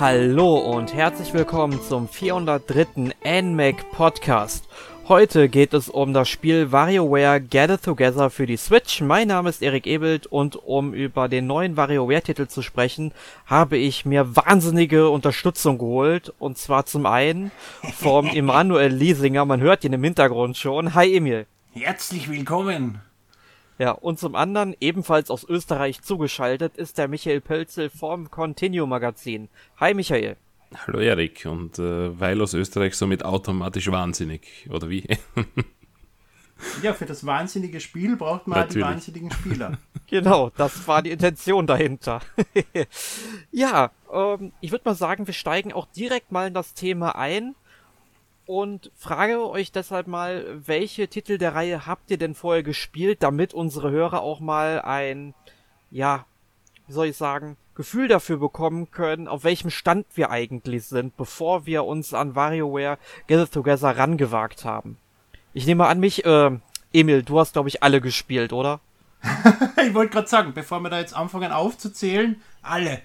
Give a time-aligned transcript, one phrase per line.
[0.00, 3.14] Hallo und herzlich willkommen zum 403.
[3.42, 4.68] NMAC Podcast.
[5.08, 9.00] Heute geht es um das Spiel WarioWare Gather Together für die Switch.
[9.00, 13.12] Mein Name ist Erik Ebelt und um über den neuen WarioWare-Titel zu sprechen,
[13.46, 16.32] habe ich mir wahnsinnige Unterstützung geholt.
[16.38, 17.50] Und zwar zum einen
[17.98, 20.94] vom Emanuel Liesinger, man hört ihn im Hintergrund schon.
[20.94, 21.48] Hi Emil.
[21.72, 23.00] Herzlich willkommen.
[23.78, 29.48] Ja, und zum anderen, ebenfalls aus Österreich zugeschaltet, ist der Michael Pölzel vom Continue Magazin.
[29.76, 30.36] Hi Michael.
[30.84, 35.06] Hallo Erik, und äh, weil aus Österreich somit automatisch wahnsinnig, oder wie?
[36.82, 38.84] ja, für das wahnsinnige Spiel braucht man Natürlich.
[38.84, 39.78] die wahnsinnigen Spieler.
[40.08, 42.20] genau, das war die Intention dahinter.
[43.52, 47.54] ja, ähm, ich würde mal sagen, wir steigen auch direkt mal in das Thema ein
[48.48, 53.52] und frage euch deshalb mal, welche Titel der Reihe habt ihr denn vorher gespielt, damit
[53.52, 55.34] unsere Hörer auch mal ein,
[55.90, 56.24] ja,
[56.86, 61.66] wie soll ich sagen, Gefühl dafür bekommen können, auf welchem Stand wir eigentlich sind, bevor
[61.66, 62.96] wir uns an WarioWare
[63.26, 64.96] Gather Together rangewagt haben.
[65.52, 66.50] Ich nehme an mich, äh,
[66.94, 68.80] Emil, du hast glaube ich alle gespielt, oder?
[69.86, 73.02] ich wollte gerade sagen, bevor wir da jetzt anfangen aufzuzählen, alle.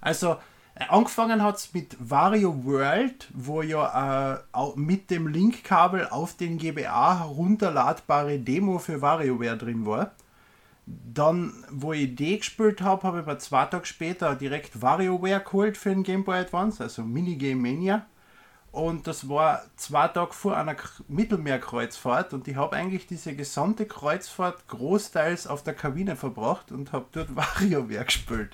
[0.00, 0.38] Also,
[0.78, 7.20] Angefangen hat es mit Wario World, wo ja äh, mit dem Linkkabel auf den GBA
[7.20, 10.12] herunterladbare Demo für WarioWare drin war.
[10.84, 15.78] Dann, wo ich die gespielt habe, habe ich mir zwei Tage später direkt WarioWare geholt
[15.78, 18.04] für den Game Boy Advance, also Minigame Mania.
[18.70, 20.76] Und das war zwei Tage vor einer
[21.08, 27.06] Mittelmeerkreuzfahrt und ich habe eigentlich diese gesamte Kreuzfahrt großteils auf der Kabine verbracht und habe
[27.12, 28.52] dort WarioWare gespielt.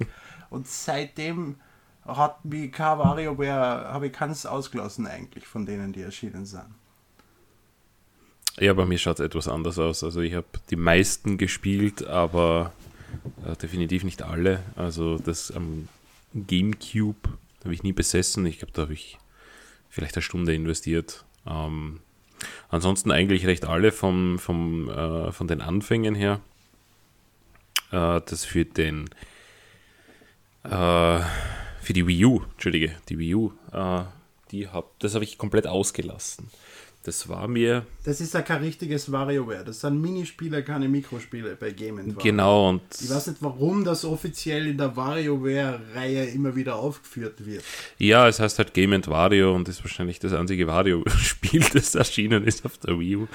[0.51, 1.57] Und seitdem
[2.05, 6.67] hat mich kein WarioWare, habe ich keins ausgelassen eigentlich von denen, die erschienen sind.
[8.59, 10.05] Ja, bei mir schaut es etwas anders aus.
[10.05, 12.73] Also ich habe die meisten gespielt, aber
[13.47, 14.63] äh, definitiv nicht alle.
[14.77, 15.89] Also das am
[16.35, 17.31] ähm, Gamecube
[17.65, 18.45] habe ich nie besessen.
[18.47, 19.19] Ich glaube, da habe ich
[19.89, 21.25] vielleicht eine Stunde investiert.
[21.47, 22.01] Ähm,
[22.69, 26.41] ansonsten eigentlich recht alle vom, vom, äh, von den Anfängen her.
[27.91, 29.09] Äh, das für den
[30.65, 31.21] äh,
[31.83, 34.03] für die Wii U, Entschuldige, die Wii U, äh,
[34.51, 36.49] die hab, das habe ich komplett ausgelassen.
[37.05, 37.85] Das war mir.
[38.05, 39.65] Das ist ja kein richtiges WarioWare.
[39.65, 42.17] Das sind Minispiele, keine Mikrospiele bei Game.
[42.17, 42.69] Genau.
[42.69, 47.65] Und ich weiß nicht, warum das offiziell in der WarioWare-Reihe immer wieder aufgeführt wird.
[47.99, 52.65] Ja, es heißt halt Game Wario und ist wahrscheinlich das einzige Wario-Spiel, das erschienen ist
[52.65, 53.29] auf der Wii U.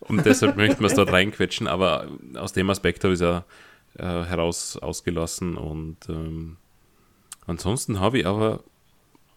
[0.00, 1.68] Und deshalb möchten wir es dort reinquetschen.
[1.68, 3.44] Aber aus dem Aspekt habe ich es ja
[3.98, 6.56] äh, heraus ausgelassen und ähm,
[7.46, 8.62] Ansonsten habe ich aber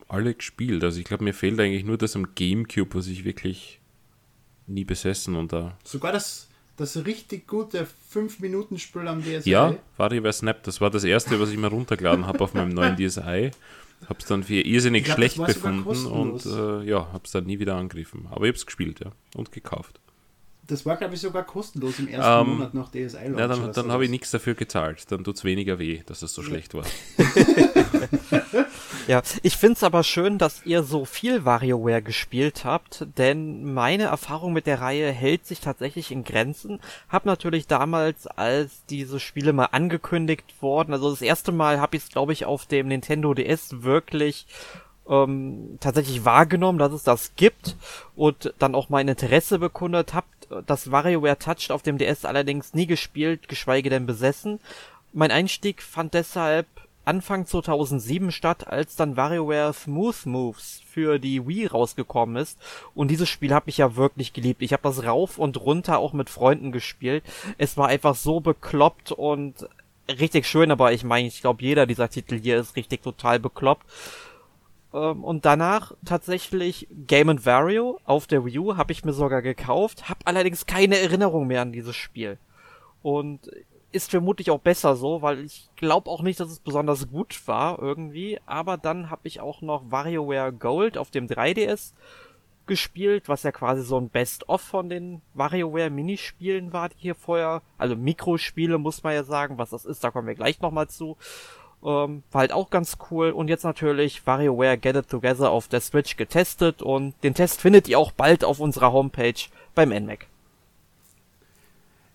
[0.07, 0.83] alle gespielt.
[0.83, 3.79] Also ich glaube, mir fehlt eigentlich nur das am Gamecube, was ich wirklich
[4.67, 5.77] nie besessen und da.
[5.83, 9.49] Sogar das, das richtig gute 5-Minuten-Spiel am DSi?
[9.49, 10.63] Ja, WarioWare Snap.
[10.63, 13.51] Das war das erste, was ich mir runtergeladen habe auf meinem neuen DSi.
[14.07, 17.59] Habe es dann für irrsinnig glaub, schlecht befunden und äh, ja, habe es dann nie
[17.59, 18.27] wieder angegriffen.
[18.29, 19.99] Aber ich habe es gespielt, ja, und gekauft.
[20.67, 23.17] Das war, glaube ich, sogar kostenlos im ersten ähm, Monat nach DSi.
[23.37, 25.11] Ja, dann, dann habe ich nichts dafür gezahlt.
[25.11, 26.47] Dann tut es weniger weh, dass es so ja.
[26.47, 26.85] schlecht war.
[29.07, 34.05] ja, ich finde es aber schön, dass ihr so viel WarioWare gespielt habt, denn meine
[34.05, 36.79] Erfahrung mit der Reihe hält sich tatsächlich in Grenzen.
[37.09, 42.03] Hab natürlich damals, als diese Spiele mal angekündigt wurden, also das erste Mal habe ich
[42.03, 44.47] es, glaube ich, auf dem Nintendo DS wirklich
[45.07, 47.75] ähm, tatsächlich wahrgenommen, dass es das gibt
[48.15, 50.44] und dann auch mein Interesse bekundet habt.
[50.65, 54.59] Das WarioWare Touched auf dem DS allerdings nie gespielt, geschweige denn besessen.
[55.13, 56.67] Mein Einstieg fand deshalb
[57.05, 62.59] Anfang 2007 statt, als dann WarioWare Smooth Moves für die Wii rausgekommen ist.
[62.95, 64.63] Und dieses Spiel habe ich ja wirklich geliebt.
[64.63, 67.23] Ich habe das rauf und runter auch mit Freunden gespielt.
[67.59, 69.67] Es war einfach so bekloppt und
[70.09, 73.85] richtig schön, aber ich meine, ich glaube, jeder dieser Titel hier ist richtig total bekloppt.
[74.95, 80.09] Ähm, und danach tatsächlich Game Vario auf der Wii U habe ich mir sogar gekauft,
[80.09, 82.37] habe allerdings keine Erinnerung mehr an dieses Spiel.
[83.03, 83.51] Und
[83.91, 87.79] ist vermutlich auch besser so, weil ich glaube auch nicht, dass es besonders gut war
[87.79, 88.39] irgendwie.
[88.45, 91.93] Aber dann habe ich auch noch WarioWare Gold auf dem 3DS
[92.65, 97.61] gespielt, was ja quasi so ein Best-of von den WarioWare Minispielen war, die hier vorher,
[97.77, 101.15] also Mikrospiele muss man ja sagen, was das ist, da kommen wir gleich nochmal zu.
[101.83, 103.31] Ähm, war halt auch ganz cool.
[103.31, 107.87] Und jetzt natürlich WarioWare Get It Together auf der Switch getestet und den Test findet
[107.87, 109.33] ihr auch bald auf unserer Homepage
[109.75, 110.27] beim NMAC.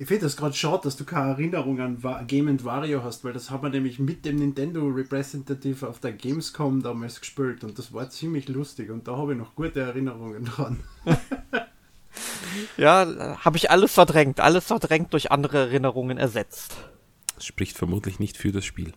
[0.01, 3.51] Ich finde das gerade schade, dass du keine Erinnerung an Game Wario hast, weil das
[3.51, 8.09] haben wir nämlich mit dem Nintendo Representative auf der Gamescom damals gespielt und das war
[8.09, 10.81] ziemlich lustig und da habe ich noch gute Erinnerungen dran.
[12.79, 16.77] ja, habe ich alles verdrängt, alles verdrängt durch andere Erinnerungen ersetzt.
[17.35, 18.95] Das spricht vermutlich nicht für das Spiel.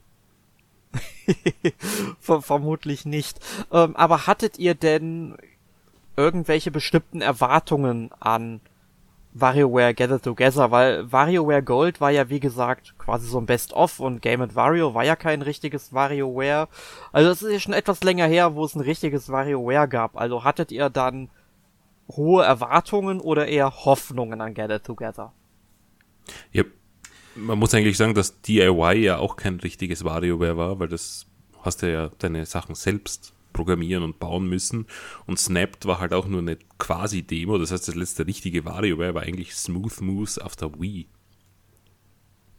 [2.19, 3.39] Vermutlich nicht.
[3.71, 5.35] Ähm, aber hattet ihr denn
[6.15, 8.61] irgendwelche bestimmten Erwartungen an
[9.33, 14.21] WarioWare Gather Together, weil WarioWare Gold war ja wie gesagt quasi so ein Best-of und
[14.21, 16.67] Game Wario war ja kein richtiges WarioWare.
[17.11, 20.15] Also es ist ja schon etwas länger her, wo es ein richtiges WarioWare gab.
[20.17, 21.29] Also hattet ihr dann
[22.09, 25.33] hohe Erwartungen oder eher Hoffnungen an Gather Together?
[26.51, 26.63] Ja,
[27.35, 31.25] man muss eigentlich sagen, dass DIY ja auch kein richtiges WarioWare war, weil das
[31.61, 34.87] hast du ja deine Sachen selbst programmieren und bauen müssen.
[35.25, 37.57] Und Snapped war halt auch nur eine quasi Demo.
[37.57, 41.07] Das heißt, das letzte richtige WarioWare war eigentlich Smooth Moose auf der Wii.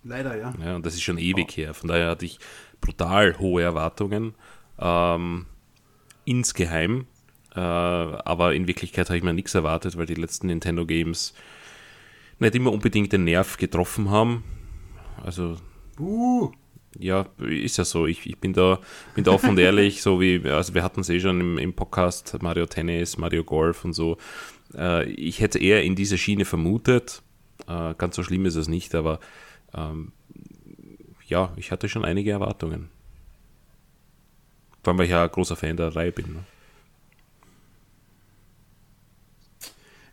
[0.04, 0.54] Leider, ja.
[0.62, 1.56] Ja, und das ist schon ewig oh.
[1.56, 1.74] her.
[1.74, 2.38] Von daher hatte ich
[2.80, 4.34] brutal hohe Erwartungen.
[4.78, 5.46] Ähm,
[6.24, 7.06] insgeheim.
[7.54, 11.34] Äh, aber in Wirklichkeit habe ich mir nichts erwartet, weil die letzten Nintendo Games
[12.38, 14.44] nicht immer unbedingt den Nerv getroffen haben.
[15.24, 15.56] Also.
[15.98, 16.52] Uh
[16.98, 18.06] ja, ist ja so.
[18.06, 18.78] Ich, ich bin, da,
[19.14, 21.72] bin da offen und ehrlich, so wie, also wir hatten es eh schon im, im
[21.74, 24.16] Podcast, Mario Tennis, Mario Golf und so.
[24.74, 27.22] Äh, ich hätte eher in diese Schiene vermutet.
[27.66, 29.20] Äh, ganz so schlimm ist es nicht, aber
[29.74, 30.12] ähm,
[31.26, 32.90] ja, ich hatte schon einige Erwartungen.
[34.82, 36.26] Vor allem, weil ich ja ein großer Fan der Reihe bin.
[36.34, 36.44] Ne?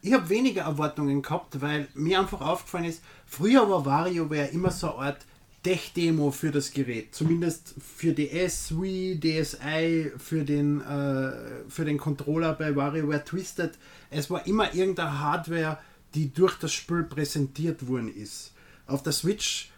[0.01, 4.95] Ich habe weniger Erwartungen gehabt, weil mir einfach aufgefallen ist, früher war WarioWare immer so
[4.95, 5.25] eine Art
[5.63, 7.13] Tech-Demo für das Gerät.
[7.13, 13.77] Zumindest für DS, Wii, DSi, für den, äh, für den Controller bei WarioWare Twisted.
[14.09, 15.77] Es war immer irgendeine Hardware,
[16.15, 18.53] die durch das Spiel präsentiert worden ist.
[18.87, 19.71] Auf der Switch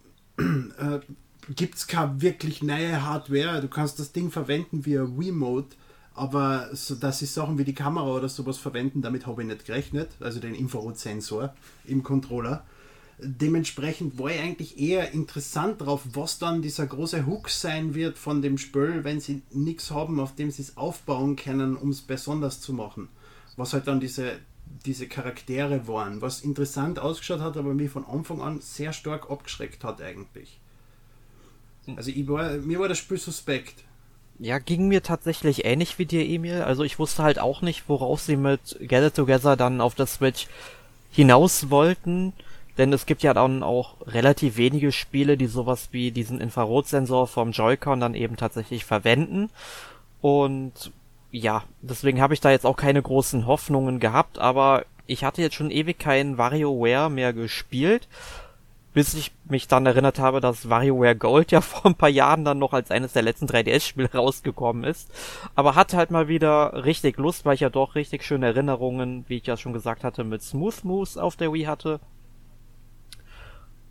[0.36, 1.00] äh,
[1.54, 3.62] gibt es keine wirklich neue Hardware.
[3.62, 5.68] Du kannst das Ding verwenden via Wii-Mode,
[6.14, 9.64] aber so, dass sie Sachen wie die Kamera oder sowas verwenden, damit habe ich nicht
[9.64, 10.10] gerechnet.
[10.20, 11.54] Also den Infrarotsensor
[11.84, 12.64] im Controller.
[13.22, 18.40] Dementsprechend war ich eigentlich eher interessant drauf, was dann dieser große Hook sein wird von
[18.40, 22.60] dem Spiel, wenn sie nichts haben, auf dem sie es aufbauen können, um es besonders
[22.60, 23.08] zu machen.
[23.56, 24.38] Was halt dann diese,
[24.86, 29.84] diese Charaktere waren, was interessant ausgeschaut hat, aber mich von Anfang an sehr stark abgeschreckt
[29.84, 30.58] hat eigentlich.
[31.96, 33.84] Also ich war, mir war das Spiel suspekt.
[34.42, 36.62] Ja, ging mir tatsächlich ähnlich wie dir, Emil.
[36.62, 40.46] Also ich wusste halt auch nicht, worauf sie mit Gather Together dann auf der Switch
[41.10, 42.32] hinaus wollten.
[42.78, 47.50] Denn es gibt ja dann auch relativ wenige Spiele, die sowas wie diesen Infrarotsensor vom
[47.50, 49.50] Joy-Con dann eben tatsächlich verwenden.
[50.22, 50.90] Und
[51.30, 55.54] ja, deswegen habe ich da jetzt auch keine großen Hoffnungen gehabt, aber ich hatte jetzt
[55.54, 58.08] schon ewig kein WarioWare mehr gespielt,
[58.92, 62.58] bis ich mich dann erinnert habe, dass WarioWare Gold ja vor ein paar Jahren dann
[62.58, 65.10] noch als eines der letzten 3DS-Spiele rausgekommen ist.
[65.54, 69.36] Aber hatte halt mal wieder richtig Lust, weil ich ja doch richtig schöne Erinnerungen, wie
[69.36, 72.00] ich ja schon gesagt hatte, mit Smooth Moves auf der Wii hatte.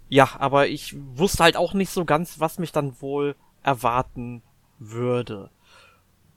[0.10, 4.42] Ja, aber ich wusste halt auch nicht so ganz, was mich dann wohl erwarten
[4.80, 5.52] würde.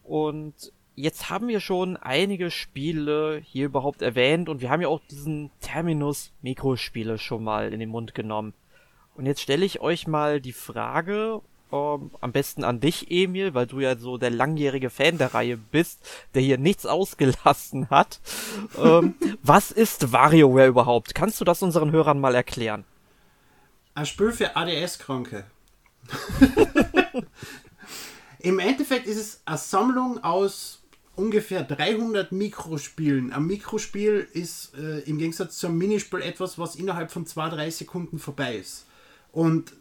[0.03, 0.73] Und
[1.03, 5.51] jetzt haben wir schon einige Spiele hier überhaupt erwähnt und wir haben ja auch diesen
[5.61, 8.55] Terminus Mikrospiele schon mal in den Mund genommen.
[9.17, 11.41] Und jetzt stelle ich euch mal die Frage,
[11.73, 15.57] ähm, am besten an dich, Emil, weil du ja so der langjährige Fan der Reihe
[15.57, 18.21] bist, der hier nichts ausgelassen hat.
[18.81, 21.17] ähm, was ist WarioWare überhaupt?
[21.17, 22.85] Kannst du das unseren Hörern mal erklären?
[23.95, 25.45] Ein Spiel für ADS-Kranke.
[28.39, 30.82] Im Endeffekt ist es eine Sammlung aus
[31.17, 33.33] ungefähr 300 Mikrospielen.
[33.33, 38.57] Ein Mikrospiel ist äh, im Gegensatz zum Minispiel etwas, was innerhalb von 2-3 Sekunden vorbei
[38.57, 38.87] ist.
[39.33, 39.73] Und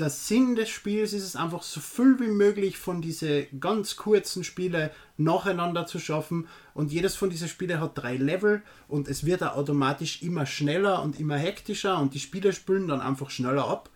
[0.00, 4.42] der Sinn des Spiels ist es einfach so viel wie möglich von diese ganz kurzen
[4.42, 6.48] Spiele nacheinander zu schaffen.
[6.74, 11.02] Und jedes von diesen Spielen hat drei Level und es wird auch automatisch immer schneller
[11.04, 13.90] und immer hektischer und die Spieler spülen dann einfach schneller ab.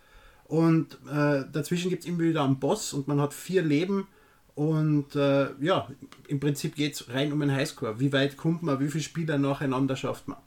[0.45, 4.07] Und äh, dazwischen gibt es immer wieder einen Boss und man hat vier Leben.
[4.55, 5.87] Und äh, ja,
[6.27, 7.99] im Prinzip geht es rein um einen Highscore.
[7.99, 10.37] Wie weit kommt man, wie viele Spieler nacheinander schafft man?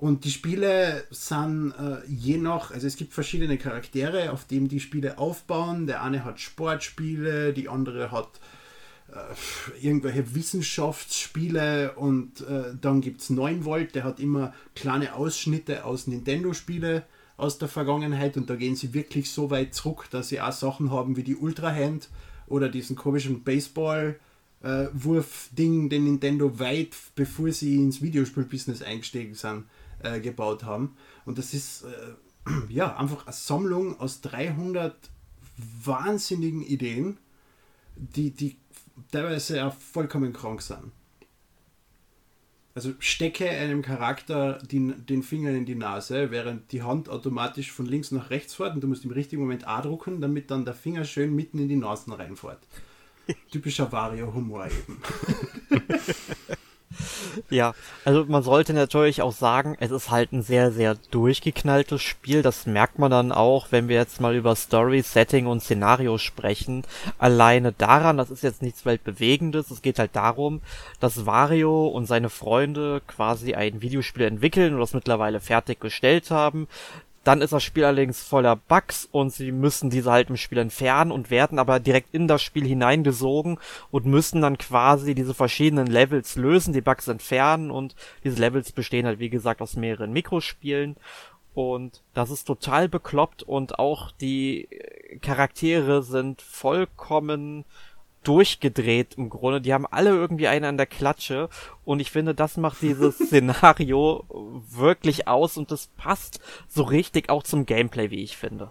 [0.00, 4.80] Und die Spiele sind äh, je nach, also es gibt verschiedene Charaktere, auf denen die
[4.80, 5.86] Spiele aufbauen.
[5.86, 8.40] Der eine hat Sportspiele, die andere hat
[9.12, 15.84] äh, irgendwelche Wissenschaftsspiele und äh, dann gibt es 9 Volt, der hat immer kleine Ausschnitte
[15.84, 17.04] aus Nintendo-Spiele
[17.36, 20.90] aus der Vergangenheit und da gehen sie wirklich so weit zurück, dass sie auch Sachen
[20.90, 22.08] haben wie die Ultra Hand
[22.50, 24.20] oder diesen komischen Baseball.
[24.62, 29.64] Äh, Wurf-Ding, den Nintendo weit bevor sie ins Videospiel-Business eingestiegen sind,
[30.02, 30.96] äh, gebaut haben.
[31.24, 34.94] Und das ist äh, ja einfach eine Sammlung aus 300
[35.82, 37.16] wahnsinnigen Ideen,
[37.96, 38.56] die, die
[39.10, 40.92] teilweise ja vollkommen krank sind.
[42.74, 47.86] Also stecke einem Charakter die, den Finger in die Nase, während die Hand automatisch von
[47.86, 50.74] links nach rechts fährt und du musst im richtigen Moment A drucken, damit dann der
[50.74, 52.60] Finger schön mitten in die Nasen reinfährt.
[53.50, 55.02] Typischer Wario-Humor eben.
[57.48, 62.42] Ja, also man sollte natürlich auch sagen, es ist halt ein sehr, sehr durchgeknalltes Spiel.
[62.42, 66.84] Das merkt man dann auch, wenn wir jetzt mal über Story, Setting und Szenario sprechen.
[67.18, 69.70] Alleine daran, das ist jetzt nichts Weltbewegendes.
[69.70, 70.60] Es geht halt darum,
[71.00, 76.68] dass Wario und seine Freunde quasi ein Videospiel entwickeln und das mittlerweile fertiggestellt haben.
[77.22, 81.12] Dann ist das Spiel allerdings voller Bugs und sie müssen diese halt im Spiel entfernen
[81.12, 83.58] und werden aber direkt in das Spiel hineingesogen
[83.90, 89.06] und müssen dann quasi diese verschiedenen Levels lösen, die Bugs entfernen und diese Levels bestehen
[89.06, 90.96] halt wie gesagt aus mehreren Mikrospielen.
[91.52, 94.68] Und das ist total bekloppt und auch die
[95.20, 97.64] Charaktere sind vollkommen
[98.24, 99.60] durchgedreht im Grunde.
[99.60, 101.48] Die haben alle irgendwie einen an der Klatsche
[101.84, 104.24] und ich finde, das macht dieses Szenario
[104.70, 108.70] wirklich aus und das passt so richtig auch zum Gameplay, wie ich finde.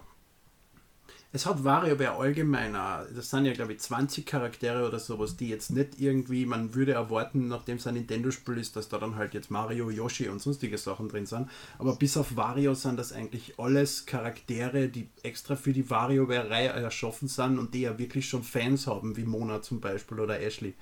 [1.32, 5.70] Es hat WarioWare allgemeiner, das sind ja glaube ich 20 Charaktere oder sowas, die jetzt
[5.70, 9.48] nicht irgendwie, man würde erwarten, nachdem es ein Nintendo-Spiel ist, dass da dann halt jetzt
[9.48, 11.48] Mario, Yoshi und sonstige Sachen drin sind.
[11.78, 17.28] Aber bis auf Wario sind das eigentlich alles Charaktere, die extra für die WarioWare-Reihe erschaffen
[17.28, 20.74] sind und die ja wirklich schon Fans haben, wie Mona zum Beispiel oder Ashley.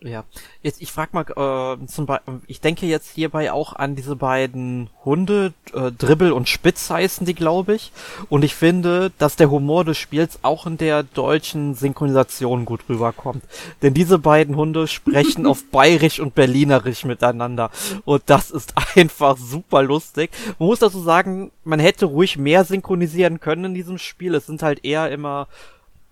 [0.00, 0.22] Ja,
[0.62, 4.90] jetzt ich frag mal, äh, zum Beispiel, ich denke jetzt hierbei auch an diese beiden
[5.04, 7.90] Hunde, äh, Dribbel und Spitz heißen die, glaube ich.
[8.28, 13.42] Und ich finde, dass der Humor des Spiels auch in der deutschen Synchronisation gut rüberkommt.
[13.82, 17.72] Denn diese beiden Hunde sprechen auf Bayerisch und Berlinerisch miteinander.
[18.04, 20.30] Und das ist einfach super lustig.
[20.60, 24.36] Man muss dazu sagen, man hätte ruhig mehr synchronisieren können in diesem Spiel.
[24.36, 25.48] Es sind halt eher immer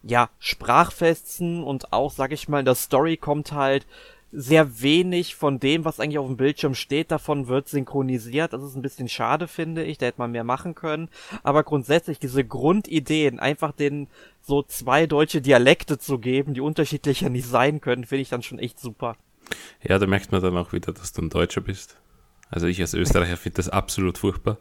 [0.06, 3.86] ja, Sprachfesten und auch, sag ich mal, in der Story kommt halt
[4.32, 8.52] sehr wenig von dem, was eigentlich auf dem Bildschirm steht, davon wird synchronisiert.
[8.52, 9.98] Das ist ein bisschen schade, finde ich.
[9.98, 11.08] Da hätte man mehr machen können.
[11.42, 14.08] Aber grundsätzlich diese Grundideen, einfach den
[14.42, 18.58] so zwei deutsche Dialekte zu geben, die unterschiedlicher nicht sein können, finde ich dann schon
[18.58, 19.16] echt super.
[19.82, 21.96] Ja, da merkt man dann auch wieder, dass du ein Deutscher bist.
[22.50, 24.58] Also ich als Österreicher finde das absolut furchtbar.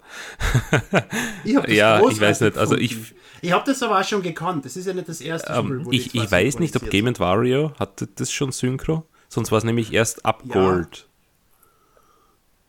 [1.44, 2.58] Ich das ja, ich weiß nicht.
[2.58, 2.98] Also ich,
[3.42, 4.65] ich habe das aber auch schon gekannt.
[4.65, 7.74] Das ist ja nicht das erste Spiel, ähm, Ich, ich weiß nicht, ob Game Wario
[7.77, 9.06] hatte das schon Synchro.
[9.30, 10.54] Sonst war es nämlich erst ab ja.
[10.54, 11.08] Gold.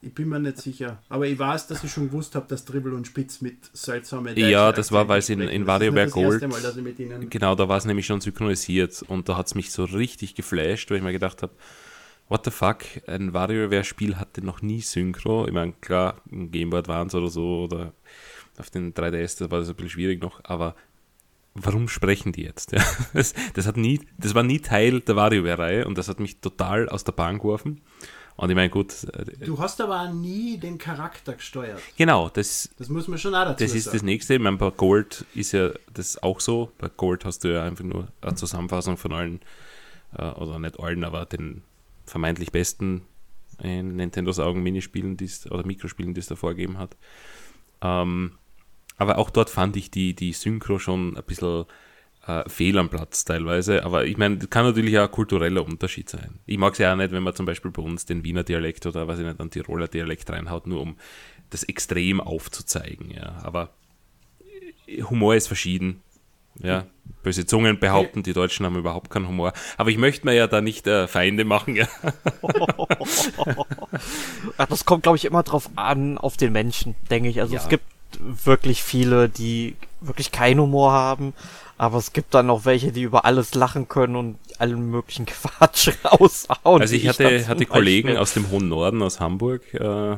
[0.03, 1.03] Ich bin mir nicht sicher.
[1.09, 4.37] Aber ich weiß, dass ich schon gewusst habe, dass Dribble und Spitz mit seltsamen.
[4.37, 6.47] Ja, das war, weil es in, in WarioWare Gold.
[6.47, 9.03] Mal, genau, da war es nämlich schon synchronisiert.
[9.09, 11.53] Und da hat es mich so richtig geflasht, weil ich mir gedacht habe,
[12.29, 15.47] what the fuck, ein WarioWare-Spiel hatte noch nie Synchro.
[15.47, 17.93] Ich meine, klar, ein Game Boy Advance oder so oder
[18.59, 20.75] auf den 3DS, das war das ein bisschen schwierig noch, aber
[21.55, 22.73] warum sprechen die jetzt?
[22.77, 26.41] Ja, das, das, hat nie, das war nie Teil der WarioWare-Reihe und das hat mich
[26.41, 27.81] total aus der Bahn geworfen.
[28.37, 28.93] Und ich meine, gut.
[29.15, 31.81] Äh, du hast aber nie den Charakter gesteuert.
[31.97, 33.97] Genau, das, das muss man schon auch dazu Das ist sagen.
[33.97, 34.35] das nächste.
[34.35, 36.71] Ich meine, bei Gold ist ja das auch so.
[36.77, 39.41] Bei Gold hast du ja einfach nur eine Zusammenfassung von allen,
[40.19, 41.63] äh, oder nicht allen, aber den
[42.07, 43.03] vermeintlich besten
[43.63, 46.97] in Nintendos Augen Minispielen die's, oder Mikrospielen, die es da vorgegeben hat.
[47.83, 48.33] Ähm,
[48.97, 51.67] aber auch dort fand ich die, die Synchro schon ein bisschen
[52.27, 53.85] äh, fehl am Platz teilweise.
[53.85, 56.39] Aber ich meine, das kann natürlich auch ein kultureller Unterschied sein.
[56.47, 58.87] Ich mag es ja auch nicht, wenn man zum Beispiel bei uns den Wiener Dialekt
[58.87, 60.97] oder was ich nicht, einen Tiroler Dialekt reinhaut, nur um
[61.51, 63.11] das Extrem aufzuzeigen.
[63.11, 63.41] Ja.
[63.43, 63.71] Aber
[65.09, 66.03] Humor ist verschieden.
[66.63, 66.85] Ja,
[67.23, 69.53] böse Zungen behaupten, die Deutschen haben überhaupt keinen Humor.
[69.77, 71.77] Aber ich möchte mir ja da nicht äh, Feinde machen.
[71.77, 71.89] Ja.
[74.69, 77.41] das kommt, glaube ich, immer drauf an, auf den Menschen, denke ich.
[77.41, 77.61] Also ja.
[77.61, 77.85] es gibt
[78.21, 81.35] wirklich viele, die wirklich keinen Humor haben.
[81.79, 85.91] Aber es gibt dann noch welche, die über alles lachen können und allen möglichen Quatsch
[86.05, 86.81] raushauen.
[86.81, 90.17] Also ich hatte, hatte Kollegen aus dem hohen Norden, aus Hamburg, äh,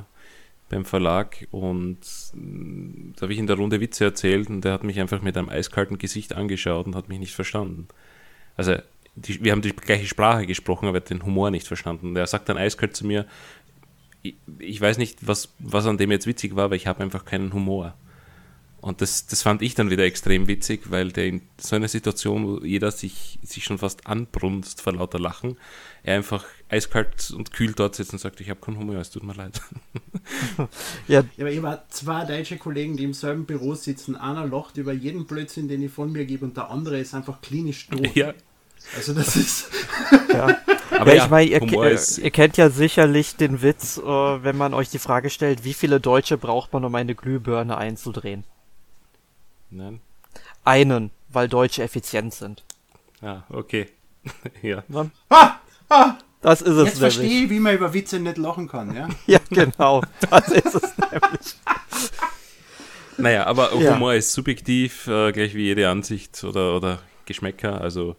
[0.68, 1.98] beim Verlag und
[2.34, 5.36] mm, da habe ich in der Runde Witze erzählt und der hat mich einfach mit
[5.36, 7.88] einem eiskalten Gesicht angeschaut und hat mich nicht verstanden.
[8.56, 8.76] Also
[9.14, 12.08] die, wir haben die gleiche Sprache gesprochen, aber er den Humor nicht verstanden.
[12.08, 13.26] Und er sagt dann eiskalt zu mir,
[14.22, 17.24] ich, ich weiß nicht, was, was an dem jetzt witzig war, aber ich habe einfach
[17.24, 17.94] keinen Humor.
[18.80, 22.46] Und das, das fand ich dann wieder extrem witzig, weil der in so einer Situation,
[22.46, 25.56] wo jeder sich, sich schon fast anbrunst vor lauter Lachen,
[26.04, 29.24] er einfach eiskalt und kühl dort sitzt und sagt, ich habe keinen Humor, es tut
[29.24, 29.60] mir leid.
[31.08, 31.22] ja.
[31.22, 34.14] ja, aber ich habe zwei deutsche Kollegen, die im selben Büro sitzen.
[34.14, 37.40] Einer lacht über jeden Blödsinn, den ich von mir gebe und der andere ist einfach
[37.40, 38.14] klinisch tot.
[38.14, 38.32] Ja.
[38.96, 39.70] Also das ist...
[40.32, 40.56] ja.
[40.90, 41.60] Aber ja, ich meine, ihr,
[42.22, 46.00] ihr, kennt ja sicherlich den Witz, äh, wenn man euch die Frage stellt, wie viele
[46.00, 48.44] Deutsche braucht man, um eine Glühbirne einzudrehen?
[49.70, 50.00] Nein.
[50.64, 52.64] Einen, weil Deutsche effizient sind.
[53.20, 53.88] Ah, okay.
[54.62, 54.84] ja.
[54.88, 55.56] Dann, ah,
[55.88, 59.08] ah, Das ist es Jetzt verstehe ich, wie man über Witze nicht lachen kann, ja?
[59.26, 60.02] ja, genau.
[60.30, 61.56] Das ist es nämlich.
[63.20, 63.94] Naja, aber Ja.
[63.94, 67.80] Humor ist subjektiv, äh, gleich wie jede Ansicht oder, oder Geschmäcker.
[67.80, 68.14] Also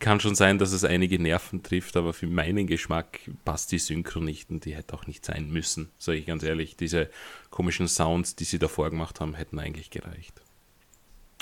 [0.00, 4.20] kann schon sein, dass es einige Nerven trifft, aber für meinen Geschmack passt die Synchro
[4.20, 6.76] nicht und die hätte auch nicht sein müssen, sage ich ganz ehrlich.
[6.76, 7.08] Diese
[7.50, 10.42] komischen Sounds, die sie davor gemacht haben, hätten eigentlich gereicht.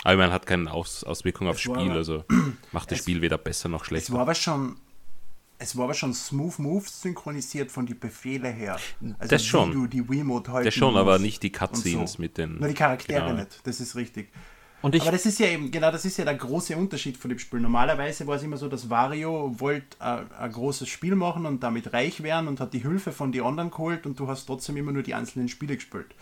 [0.05, 2.25] Aber man hat keine Aus Auswirkung aufs Es Spiel, aber- also
[2.73, 4.13] macht das Spiel weder besser noch Es schlechter.
[4.15, 4.77] war aber schon.
[5.59, 8.79] Es war aber schon Smooth Moves synchronisiert von den Befehle her.
[9.19, 9.73] Also Das schon.
[9.73, 12.59] du die Wiimote halten Das schon, aber nicht die Cutscenes mit den.
[12.59, 13.37] Nur die Charaktere Genau.
[13.41, 14.29] nicht, das ist richtig.
[14.83, 17.31] Und ich, aber das ist ja eben, genau das ist ja der große Unterschied von
[17.31, 17.61] dem Spiel.
[17.61, 21.95] Normalerweise war es immer so, dass Wario wollte äh, ein großes Spiel machen und damit
[21.95, 24.93] reich werden und hat die Hilfe von den anderen geholt und du hast trotzdem immer
[24.93, 26.15] nur die einzelnen Spiele gespielt.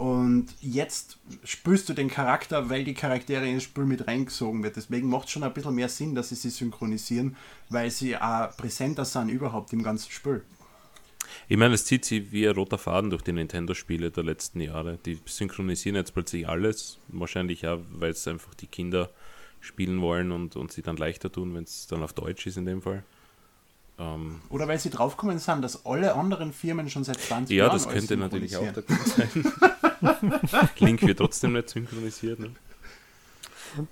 [0.00, 4.76] Und jetzt spürst du den Charakter, weil die Charaktere ins Spiel mit reingesogen wird.
[4.76, 7.36] Deswegen macht es schon ein bisschen mehr Sinn, dass sie sie synchronisieren,
[7.68, 10.42] weil sie auch präsenter sind überhaupt im ganzen Spiel.
[11.50, 14.98] Ich meine, es zieht sich wie ein roter Faden durch die Nintendo-Spiele der letzten Jahre.
[15.04, 16.96] Die synchronisieren jetzt plötzlich alles.
[17.08, 19.10] Wahrscheinlich auch, weil es einfach die Kinder
[19.60, 22.64] spielen wollen und, und sie dann leichter tun, wenn es dann auf Deutsch ist in
[22.64, 23.04] dem Fall.
[24.00, 27.76] Ähm, Oder weil sie draufgekommen sind, dass alle anderen Firmen schon seit 20 ja, Jahren
[27.76, 29.28] das alles könnte natürlich auch der Grund sein.
[30.78, 32.38] Link wird trotzdem nicht synchronisiert.
[32.38, 32.50] Ne?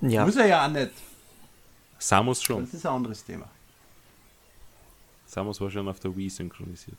[0.01, 0.25] ja.
[0.25, 0.91] Muss er ja auch nicht.
[1.99, 2.65] Samus schon.
[2.65, 3.47] Das ist ein anderes Thema.
[5.27, 6.97] Samus war schon auf der Wii synchronisiert.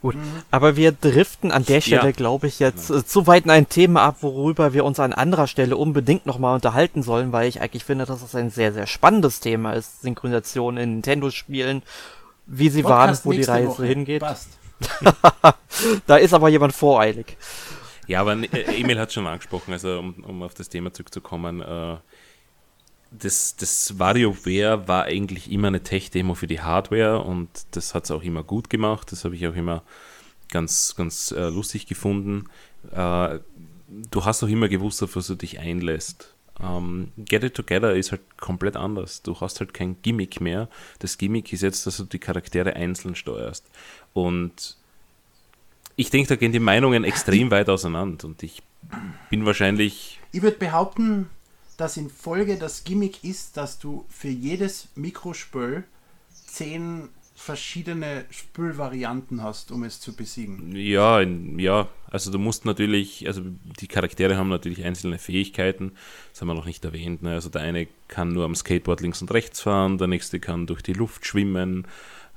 [0.00, 0.16] Gut,
[0.50, 2.10] aber wir driften an der Stelle, Ja.
[2.12, 5.46] glaube ich, jetzt äh, zu weit in ein Thema ab, worüber wir uns an anderer
[5.46, 9.40] Stelle unbedingt nochmal unterhalten sollen, weil ich eigentlich finde, dass es ein sehr, sehr spannendes
[9.40, 11.82] Thema ist, Synchronisation in Nintendo-Spielen,
[12.46, 13.86] wie sie waren, Podcast wo die Reise Woche.
[13.86, 14.20] hingeht.
[14.20, 14.48] Passt.
[16.06, 17.36] Da ist aber jemand voreilig.
[18.08, 21.96] Ja, aber äh, Emil hat schon angesprochen, also um, um auf das Thema zurückzukommen, äh,
[23.10, 28.10] das, das WarioWare war eigentlich immer eine Tech-Demo für die Hardware und das hat es
[28.10, 29.12] auch immer gut gemacht.
[29.12, 29.82] Das habe ich auch immer
[30.50, 32.44] ganz, ganz äh, lustig gefunden.
[32.92, 33.38] Äh,
[34.10, 36.34] du hast auch immer gewusst, auf was du dich einlässt.
[36.60, 39.22] Ähm, Get It Together ist halt komplett anders.
[39.22, 40.68] Du hast halt kein Gimmick mehr.
[40.98, 43.66] Das Gimmick ist jetzt, dass du die Charaktere einzeln steuerst.
[44.12, 44.77] Und
[45.98, 48.62] ich denke, da gehen die Meinungen extrem weit auseinander und ich
[49.30, 51.28] bin wahrscheinlich, Ich würde behaupten,
[51.76, 55.82] dass in Folge das Gimmick ist, dass du für jedes Mikrospül
[56.30, 60.74] zehn verschiedene Spülvarianten hast, um es zu besiegen.
[60.74, 63.42] ja, ja, also du musst natürlich, also
[63.80, 65.92] die Charaktere haben natürlich einzelne Fähigkeiten,
[66.32, 67.34] das haben wir noch nicht erwähnt, ne?
[67.34, 70.82] also der eine kann nur am Skateboard links und rechts fahren, der nächste kann durch
[70.82, 71.86] die Luft schwimmen,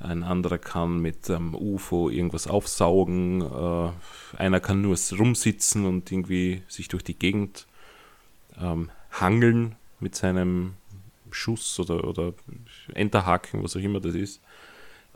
[0.03, 3.91] ein anderer kann mit einem UFO irgendwas aufsaugen, äh,
[4.37, 7.67] einer kann nur rumsitzen und irgendwie sich durch die Gegend
[8.59, 10.73] ähm, hangeln mit seinem
[11.31, 12.33] Schuss oder, oder
[12.93, 14.41] Enterhaken, was auch immer das ist.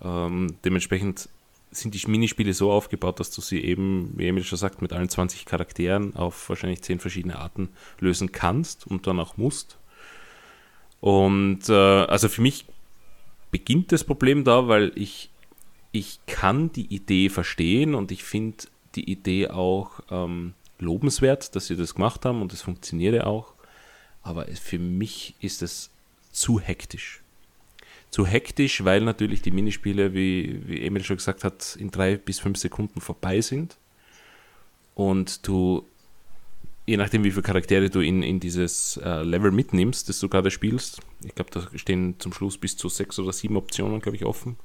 [0.01, 1.29] Ähm, dementsprechend
[1.71, 5.09] sind die Minispiele so aufgebaut, dass du sie eben, wie Emil schon sagt, mit allen
[5.09, 7.69] 20 Charakteren auf wahrscheinlich 10 verschiedene Arten
[7.99, 9.77] lösen kannst und dann auch musst.
[11.01, 12.65] Und äh, also für mich
[13.55, 15.29] beginnt das Problem da, weil ich,
[15.93, 21.77] ich kann die Idee verstehen und ich finde die Idee auch ähm, lobenswert, dass sie
[21.77, 23.53] das gemacht haben und es funktioniert ja auch.
[24.23, 25.89] Aber für mich ist es
[26.33, 27.21] zu hektisch.
[28.09, 32.39] Zu hektisch, weil natürlich die Minispiele, wie, wie Emil schon gesagt hat, in drei bis
[32.39, 33.77] fünf Sekunden vorbei sind.
[34.95, 35.85] Und du,
[36.85, 40.51] je nachdem wie viele Charaktere du in, in dieses äh, Level mitnimmst, das du gerade
[40.51, 44.25] spielst, ich glaube, da stehen zum Schluss bis zu sechs oder sieben Optionen, glaube ich,
[44.25, 44.57] offen.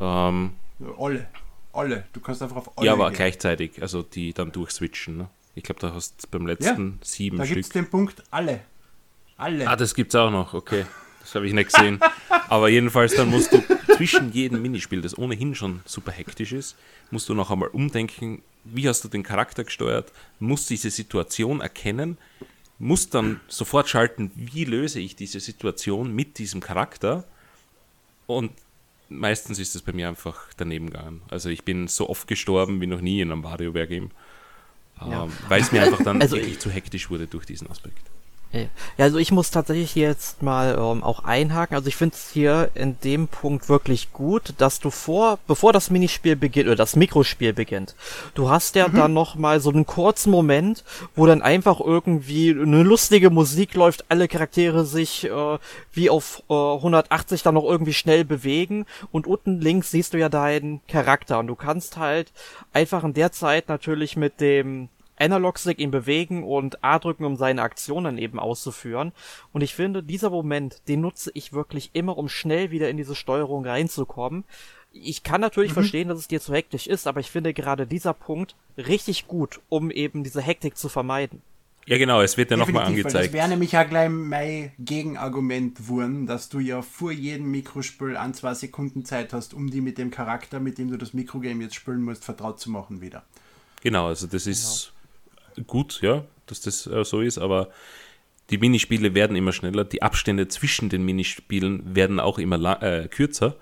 [0.00, 0.52] Ähm,
[0.98, 1.26] Alle.
[1.72, 2.04] Alle.
[2.12, 2.86] Du kannst einfach auf alle.
[2.86, 3.16] ja, aber gehen.
[3.16, 5.16] gleichzeitig, also die dann durchswitchen.
[5.16, 5.28] Ne?
[5.54, 7.56] Ich glaube, da hast du beim letzten sieben Da Stück.
[7.56, 8.60] gibt es den Punkt alle.
[9.36, 9.68] Alle.
[9.68, 10.84] Ah, das gibt's auch noch, okay.
[11.28, 12.00] Das habe ich nicht gesehen.
[12.48, 13.62] Aber jedenfalls, dann musst du
[13.96, 16.74] zwischen jedem Minispiel, das ohnehin schon super hektisch ist,
[17.10, 20.10] musst du noch einmal umdenken, wie hast du den Charakter gesteuert,
[20.40, 22.16] musst diese Situation erkennen,
[22.78, 27.24] musst dann sofort schalten, wie löse ich diese Situation mit diesem Charakter
[28.26, 28.52] und
[29.10, 31.20] meistens ist es bei mir einfach daneben gegangen.
[31.30, 34.10] Also ich bin so oft gestorben wie noch nie in einem WarioWare-Game,
[35.00, 35.24] Ja.
[35.24, 38.00] ähm, weil es mir einfach dann Also wirklich ich- zu hektisch wurde durch diesen Aspekt.
[38.50, 38.64] Ja,
[39.04, 41.76] also ich muss tatsächlich jetzt mal ähm, auch einhaken.
[41.76, 45.90] Also ich finde es hier in dem Punkt wirklich gut, dass du vor, bevor das
[45.90, 47.94] Minispiel beginnt oder das Mikrospiel beginnt,
[48.34, 50.82] du hast ja dann noch mal so einen kurzen Moment,
[51.14, 55.58] wo dann einfach irgendwie eine lustige Musik läuft, alle Charaktere sich äh,
[55.92, 60.30] wie auf äh, 180 dann noch irgendwie schnell bewegen und unten links siehst du ja
[60.30, 61.38] deinen Charakter.
[61.38, 62.32] Und du kannst halt
[62.72, 67.62] einfach in der Zeit natürlich mit dem Analog-Stick ihn bewegen und A drücken, um seine
[67.62, 69.12] Aktionen eben auszuführen.
[69.52, 73.14] Und ich finde, dieser Moment, den nutze ich wirklich immer, um schnell wieder in diese
[73.14, 74.44] Steuerung reinzukommen.
[74.92, 75.74] Ich kann natürlich mhm.
[75.74, 79.60] verstehen, dass es dir zu hektisch ist, aber ich finde gerade dieser Punkt richtig gut,
[79.68, 81.42] um eben diese Hektik zu vermeiden.
[81.88, 83.28] Ja, genau, es wird ja nochmal angezeigt.
[83.28, 88.34] Das wäre nämlich ja gleich mein Gegenargument wurden, dass du ja vor jedem Mikrospiel an
[88.34, 91.76] zwei Sekunden Zeit hast, um die mit dem Charakter, mit dem du das Mikrogame jetzt
[91.76, 93.22] spielen musst, vertraut zu machen wieder.
[93.80, 94.97] Genau, also das ist genau.
[95.66, 97.68] Gut, ja, dass das äh, so ist, aber
[98.50, 103.56] die Minispiele werden immer schneller, die Abstände zwischen den Minispielen werden auch immer äh, kürzer.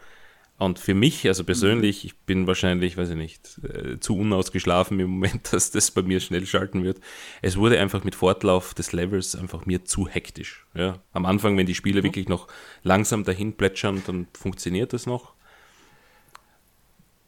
[0.59, 5.11] Und für mich, also persönlich, ich bin wahrscheinlich, weiß ich nicht, äh, zu unausgeschlafen im
[5.11, 7.01] Moment, dass das bei mir schnell schalten wird.
[7.43, 10.67] Es wurde einfach mit Fortlauf des Levels einfach mir zu hektisch.
[10.75, 11.03] Ja.
[11.13, 12.05] Am Anfang, wenn die Spiele mhm.
[12.05, 12.49] wirklich noch
[12.83, 15.36] langsam dahin plätschern, dann funktioniert das noch.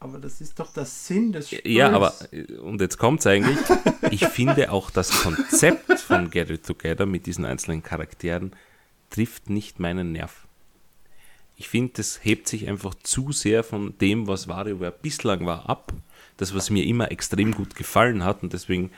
[0.00, 1.62] Aber das ist doch der Sinn des Spiels.
[1.64, 3.58] Ja, aber, äh, und jetzt kommt es eigentlich,
[4.10, 8.52] ich finde auch das Konzept von Get It Together mit diesen einzelnen Charakteren
[9.10, 10.48] trifft nicht meinen Nerv
[11.58, 15.92] ich finde, das hebt sich einfach zu sehr von dem, was WarioWare bislang war, ab.
[16.36, 18.92] Das, was mir immer extrem gut gefallen hat und deswegen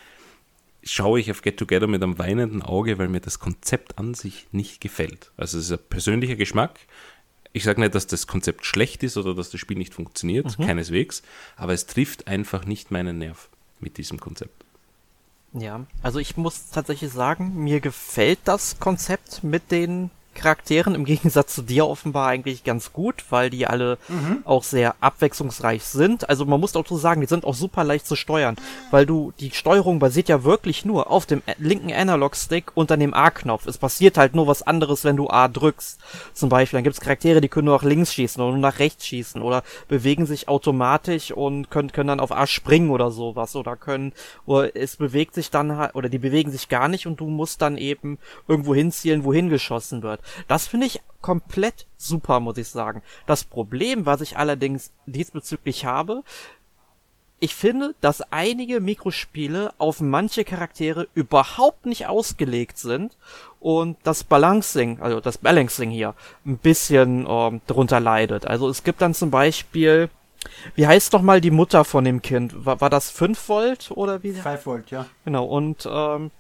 [0.82, 4.46] schaue ich auf Get Together mit einem weinenden Auge, weil mir das Konzept an sich
[4.52, 5.32] nicht gefällt.
[5.38, 6.80] Also es ist ein persönlicher Geschmack.
[7.52, 10.66] Ich sage nicht, dass das Konzept schlecht ist oder dass das Spiel nicht funktioniert, mhm.
[10.66, 11.22] keineswegs,
[11.56, 13.48] aber es trifft einfach nicht meinen Nerv
[13.80, 14.64] mit diesem Konzept.
[15.52, 21.54] Ja, also ich muss tatsächlich sagen, mir gefällt das Konzept mit den Charakteren im Gegensatz
[21.54, 24.42] zu dir offenbar eigentlich ganz gut, weil die alle mhm.
[24.44, 26.28] auch sehr abwechslungsreich sind.
[26.28, 28.56] Also man muss auch so sagen, die sind auch super leicht zu steuern,
[28.90, 33.14] weil du, die Steuerung basiert ja wirklich nur auf dem linken Analog-Stick und dann dem
[33.14, 33.66] A-Knopf.
[33.66, 36.00] Es passiert halt nur was anderes, wenn du A drückst.
[36.32, 39.06] Zum Beispiel, dann gibt's Charaktere, die können nur nach links schießen oder nur nach rechts
[39.06, 43.76] schießen oder bewegen sich automatisch und können, können dann auf A springen oder sowas oder
[43.76, 44.12] können,
[44.46, 47.62] oder es bewegt sich dann halt, oder die bewegen sich gar nicht und du musst
[47.62, 50.19] dann eben irgendwo hinzielen, wohin geschossen wird.
[50.48, 53.02] Das finde ich komplett super, muss ich sagen.
[53.26, 56.22] Das Problem, was ich allerdings diesbezüglich habe,
[57.42, 63.16] ich finde, dass einige Mikrospiele auf manche Charaktere überhaupt nicht ausgelegt sind
[63.60, 68.46] und das Balancing, also das Balancing hier, ein bisschen ähm, darunter leidet.
[68.46, 70.10] Also es gibt dann zum Beispiel,
[70.74, 72.66] wie heißt doch mal die Mutter von dem Kind?
[72.66, 74.32] War, war das 5 Volt oder wie?
[74.32, 75.06] 5 Volt, ja.
[75.24, 76.30] Genau, und ähm,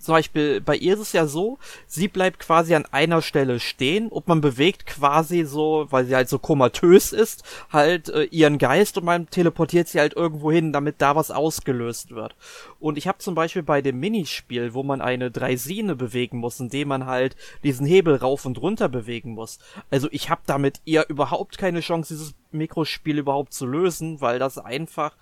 [0.00, 4.08] zum Beispiel bei ihr ist es ja so, sie bleibt quasi an einer Stelle stehen
[4.08, 8.96] und man bewegt quasi so, weil sie halt so komatös ist, halt äh, ihren Geist
[8.96, 12.34] und man teleportiert sie halt irgendwo hin, damit da was ausgelöst wird.
[12.78, 16.88] Und ich habe zum Beispiel bei dem Minispiel, wo man eine Dreisine bewegen muss, indem
[16.88, 19.58] man halt diesen Hebel rauf und runter bewegen muss.
[19.90, 24.56] Also ich habe damit ihr überhaupt keine Chance, dieses Mikrospiel überhaupt zu lösen, weil das
[24.56, 25.16] einfach,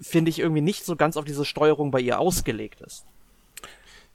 [0.00, 3.04] finde ich, irgendwie nicht so ganz auf diese Steuerung bei ihr ausgelegt ist.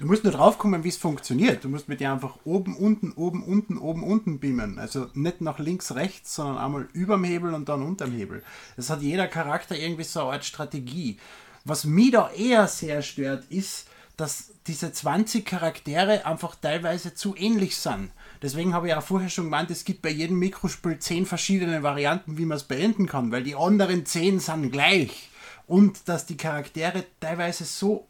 [0.02, 1.64] Du musst nur draufkommen, wie es funktioniert.
[1.64, 4.80] Du musst mit dir einfach oben, unten, oben, unten, oben, unten beamen.
[4.80, 8.42] Also nicht nach links, rechts, sondern einmal überm Hebel und dann unterm Hebel.
[8.76, 11.20] Das hat jeder Charakter irgendwie so eine Art Strategie.
[11.66, 17.78] Was mich da eher sehr stört, ist, dass diese 20 Charaktere einfach teilweise zu ähnlich
[17.78, 18.10] sind.
[18.42, 22.40] Deswegen habe ich auch vorher schon gemeint, es gibt bei jedem Mikrospiel 10 verschiedene Varianten,
[22.40, 25.30] wie man es beenden kann, weil die anderen 10 sind gleich.
[25.68, 28.08] Und dass die Charaktere teilweise so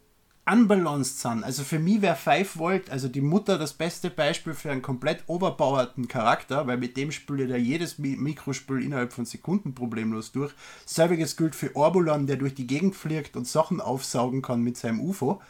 [0.52, 1.44] unbalanced sind.
[1.44, 5.24] Also für mich wäre 5 Volt, also die Mutter, das beste Beispiel für einen komplett
[5.28, 10.54] overpowerten Charakter, weil mit dem spielt ja jedes Mikrospiel innerhalb von Sekunden problemlos durch.
[10.86, 15.00] Selbiges gilt für Orbulon, der durch die Gegend fliegt und Sachen aufsaugen kann mit seinem
[15.00, 15.42] UFO.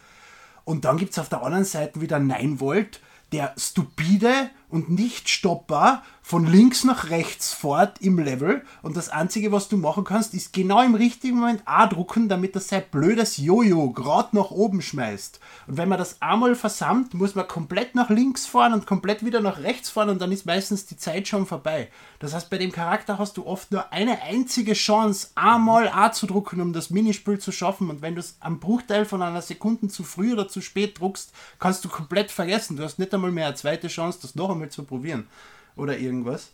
[0.63, 5.29] Und dann gibt es auf der anderen Seite wieder 9 Volt, der stupide und nicht
[5.29, 10.33] stoppbar von links nach rechts fort im Level und das einzige, was du machen kannst,
[10.33, 14.81] ist genau im richtigen Moment A drucken, damit er sein blödes Jojo gerade nach oben
[14.81, 15.41] schmeißt.
[15.67, 19.41] Und wenn man das einmal versammelt, muss man komplett nach links fahren und komplett wieder
[19.41, 21.89] nach rechts fahren und dann ist meistens die Zeit schon vorbei.
[22.19, 26.27] Das heißt, bei dem Charakter hast du oft nur eine einzige Chance, einmal A zu
[26.27, 29.89] drucken, um das Minispiel zu schaffen und wenn du es am Bruchteil von einer Sekunde
[29.89, 32.77] zu früh oder zu spät druckst, kannst du komplett vergessen.
[32.77, 35.27] Du hast nicht einmal mehr eine zweite Chance, das noch einmal zu probieren
[35.75, 36.51] oder irgendwas.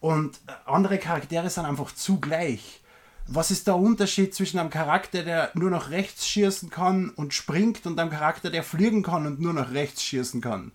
[0.00, 2.80] Und äh, andere Charaktere sind einfach zu gleich.
[3.26, 7.84] Was ist der Unterschied zwischen einem Charakter, der nur nach rechts schießen kann und springt
[7.84, 10.72] und einem Charakter, der fliegen kann und nur nach rechts schießen kann?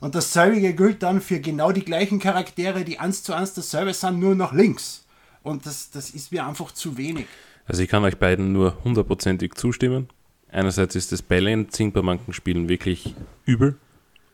[0.00, 4.18] Und dasselbe gilt dann für genau die gleichen Charaktere, die eins zu eins dasselbe sind,
[4.18, 5.06] nur nach links.
[5.42, 7.26] Und das, das ist mir einfach zu wenig.
[7.66, 10.08] Also ich kann euch beiden nur hundertprozentig zustimmen.
[10.50, 13.14] Einerseits ist das Balancing bei manchen Spielen wirklich
[13.46, 13.78] übel.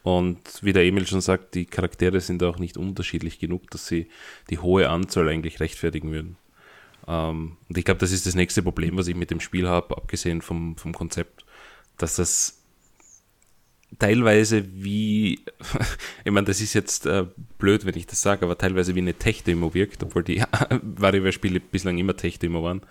[0.02, 4.08] Und wie der Emil schon sagt, die Charaktere sind auch nicht unterschiedlich genug, dass sie
[4.48, 6.36] die hohe Anzahl eigentlich rechtfertigen würden.
[7.06, 9.96] Ähm, und ich glaube, das ist das nächste Problem, was ich mit dem Spiel habe,
[9.96, 11.44] abgesehen vom, vom Konzept,
[11.98, 12.62] dass das
[13.98, 15.40] teilweise wie,
[16.24, 17.26] ich meine, das ist jetzt äh,
[17.58, 20.42] blöd, wenn ich das sage, aber teilweise wie eine Tech-Demo wirkt, obwohl die
[20.82, 22.82] WarioWare-Spiele bislang immer Tech-Demo waren.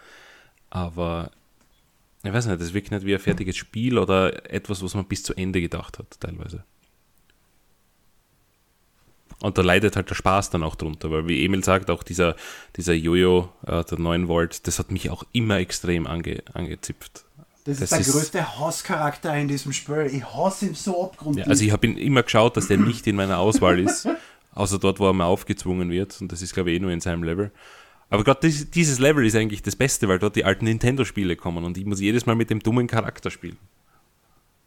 [0.69, 1.31] Aber
[2.23, 5.23] ich weiß nicht, das wirkt nicht wie ein fertiges Spiel oder etwas, was man bis
[5.23, 6.63] zu Ende gedacht hat, teilweise.
[9.41, 12.35] Und da leidet halt der Spaß dann auch drunter, weil wie Emil sagt, auch dieser,
[12.75, 17.23] dieser Jojo, äh, der 9 Volt, das hat mich auch immer extrem ange, angezipft.
[17.63, 20.09] Das, das ist der ist, größte Hasscharakter in diesem Spiel.
[20.11, 21.45] Ich hasse ihn so abgrundtief.
[21.45, 24.07] Ja, also ich habe ihn immer geschaut, dass der nicht in meiner Auswahl ist,
[24.55, 26.19] außer dort, wo er mal aufgezwungen wird.
[26.19, 27.51] Und das ist, glaube ich, eh nur in seinem Level.
[28.09, 31.63] Aber gerade dieses, dieses Level ist eigentlich das Beste, weil dort die alten Nintendo-Spiele kommen
[31.63, 33.57] und ich muss jedes Mal mit dem dummen Charakter spielen.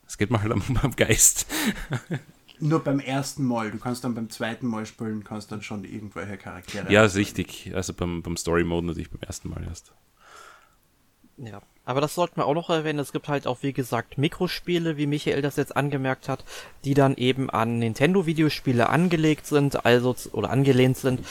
[0.04, 1.46] Das geht mir halt am, am Geist.
[2.58, 3.70] Nur beim ersten Mal.
[3.70, 6.92] Du kannst dann beim zweiten Mal spielen, kannst dann schon irgendwelche Charaktere.
[6.92, 7.72] Ja, ist richtig.
[7.74, 9.92] Also beim, beim Story-Mode natürlich beim ersten Mal erst.
[11.38, 11.62] Ja.
[11.84, 13.00] Aber das sollten wir auch noch erwähnen.
[13.00, 16.44] Es gibt halt auch, wie gesagt, Mikrospiele, wie Michael das jetzt angemerkt hat,
[16.84, 21.26] die dann eben an Nintendo-Videospiele angelegt sind, also oder angelehnt sind.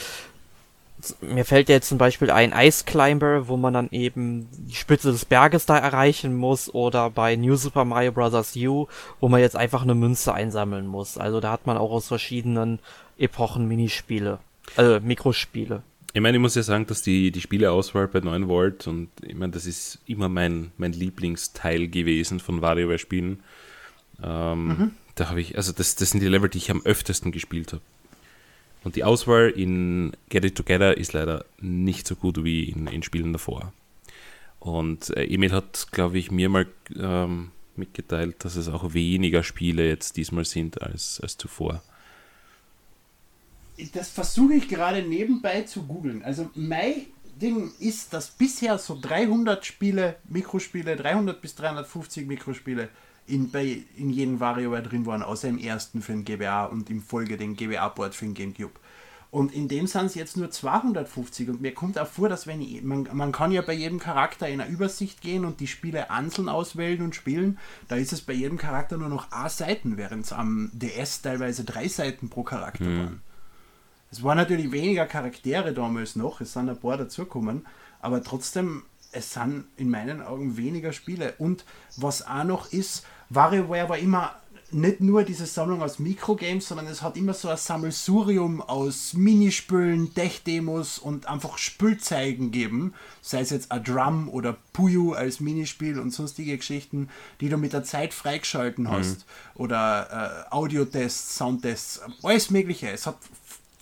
[1.20, 5.24] Mir fällt jetzt zum Beispiel ein Ice Climber, wo man dann eben die Spitze des
[5.24, 8.56] Berges da erreichen muss, oder bei New Super Mario Bros.
[8.56, 8.86] U,
[9.20, 11.18] wo man jetzt einfach eine Münze einsammeln muss.
[11.18, 12.78] Also da hat man auch aus verschiedenen
[13.18, 14.38] Epochen Minispiele,
[14.76, 15.82] also Mikrospiele.
[16.14, 19.34] Ich meine, ich muss ja sagen, dass die, die Spieleauswahl bei 9 Volt und ich
[19.34, 23.40] meine, das ist immer mein, mein Lieblingsteil gewesen von WarioWare-Spielen.
[24.22, 24.90] Ähm, mhm.
[25.14, 27.82] Da habe ich, also das, das sind die Level, die ich am öftesten gespielt habe.
[28.84, 33.02] Und die Auswahl in Get It Together ist leider nicht so gut wie in, in
[33.02, 33.72] Spielen davor.
[34.58, 36.66] Und äh, Emil hat, glaube ich, mir mal
[36.96, 41.82] ähm, mitgeteilt, dass es auch weniger Spiele jetzt diesmal sind als, als zuvor
[43.92, 46.22] das versuche ich gerade nebenbei zu googeln.
[46.22, 47.06] Also mein
[47.40, 52.88] Ding ist, dass bisher so 300 Spiele, Mikrospiele, 300 bis 350 Mikrospiele
[53.26, 57.02] in, bei, in jedem WarioWare drin waren, außer im ersten für den GBA und im
[57.02, 58.74] Folge den GBA-Board für den Gamecube.
[59.32, 62.60] Und in dem sind es jetzt nur 250 und mir kommt auch vor, dass wenn
[62.60, 66.10] ich, man, man kann ja bei jedem Charakter in eine Übersicht gehen und die Spiele
[66.10, 67.58] einzeln auswählen und spielen,
[67.88, 71.64] da ist es bei jedem Charakter nur noch A Seiten, während es am DS teilweise
[71.64, 72.98] drei Seiten pro Charakter mhm.
[72.98, 73.22] waren.
[74.10, 77.66] Es waren natürlich weniger Charaktere damals noch, es sind ein paar dazugekommen,
[78.00, 81.34] aber trotzdem, es sind in meinen Augen weniger Spiele.
[81.38, 81.64] Und
[81.96, 84.34] was auch noch ist, WarioWare war immer
[84.72, 90.14] nicht nur diese Sammlung aus Mikrogames, sondern es hat immer so ein Sammelsurium aus Minispülen,
[90.14, 96.10] Tech-Demos und einfach Spülzeigen geben, sei es jetzt ein Drum oder Puyo als Minispiel und
[96.10, 99.18] sonstige Geschichten, die du mit der Zeit freigeschalten hast.
[99.18, 99.62] Mhm.
[99.62, 102.90] Oder äh, Audiotests, Soundtests, alles Mögliche.
[102.90, 103.18] Es hat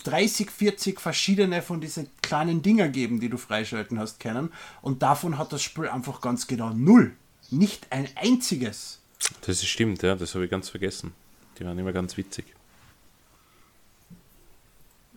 [0.04, 4.52] 30, 40 verschiedene von diesen kleinen Dinger geben, die du freischalten hast können.
[4.82, 7.12] Und davon hat das Spiel einfach ganz genau null.
[7.50, 9.00] Nicht ein einziges.
[9.42, 11.12] Das stimmt, ja, das habe ich ganz vergessen.
[11.58, 12.46] Die waren immer ganz witzig.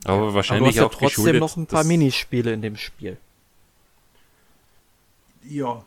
[0.06, 2.76] Aber ja, wahrscheinlich aber du hast ja auch trotzdem noch ein paar Minispiele in dem
[2.76, 3.18] Spiel.
[5.44, 5.84] Ja,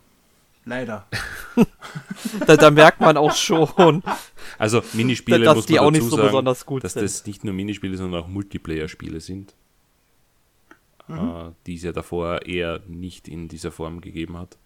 [0.67, 1.07] leider.
[2.45, 4.03] da, da, merkt man auch schon.
[4.57, 7.03] Also Minispiele dass muss die auch nicht so sagen, besonders gut dass sind.
[7.03, 9.55] das nicht nur Minispiele, sondern auch Multiplayer-Spiele sind,
[11.07, 11.17] mhm.
[11.17, 14.57] äh, die es ja davor eher nicht in dieser Form gegeben hat.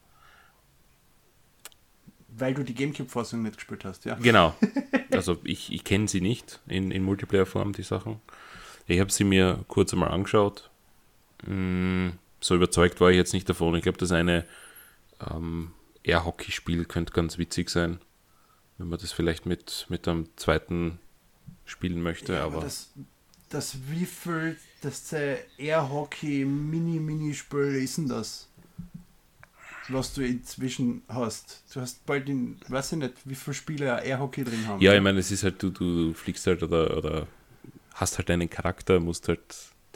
[2.34, 4.16] Weil du die Gamecube-Fassung nicht gespielt hast, ja.
[4.16, 4.56] Genau.
[5.14, 8.22] Also ich, ich kenne sie nicht in, in Multiplayer-Form, die Sachen.
[8.88, 10.70] Ich habe sie mir kurz einmal angeschaut.
[11.46, 13.76] Mm, so überzeugt war ich jetzt nicht davon.
[13.76, 14.46] Ich glaube, das eine
[15.30, 18.00] ähm, Air-Hockey-Spiel könnte ganz witzig sein,
[18.78, 21.00] wenn man das vielleicht mit, mit einem zweiten
[21.66, 22.34] spielen möchte.
[22.34, 22.90] Ja, aber, aber das,
[23.50, 25.14] das wie viel das
[25.58, 28.48] Air-Hockey-Mini-Mini-Spiel ist denn das?
[29.94, 31.64] was du inzwischen hast.
[31.74, 34.82] Du hast bald in, weiß ich nicht, wie viele Spiele Air-Hockey drin haben.
[34.82, 37.28] Ja, ich meine, es ist halt, du, du fliegst halt oder, oder
[37.94, 39.42] hast halt einen Charakter, musst halt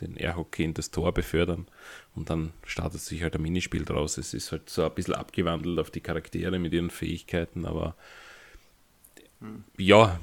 [0.02, 1.68] den Airhockey in das Tor befördern
[2.16, 4.18] und dann startet sich halt ein Minispiel draus.
[4.18, 7.96] Es ist halt so ein bisschen abgewandelt auf die Charaktere mit ihren Fähigkeiten, aber
[9.78, 10.20] ja,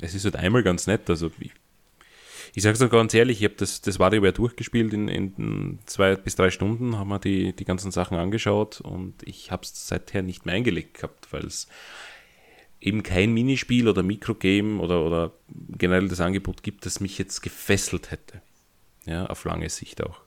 [0.00, 1.08] es ist halt einmal ganz nett.
[1.08, 1.52] Also ich,
[2.54, 6.36] ich sage es ganz ehrlich, ich habe das, das WarioWare durchgespielt in, in zwei bis
[6.36, 10.46] drei Stunden, haben wir die, die ganzen Sachen angeschaut und ich habe es seither nicht
[10.46, 11.68] mehr eingelegt gehabt, weil es
[12.80, 18.10] eben kein Minispiel oder Mikrogame oder, oder generell das Angebot gibt, das mich jetzt gefesselt
[18.10, 18.42] hätte.
[19.06, 20.20] Ja, auf lange Sicht auch.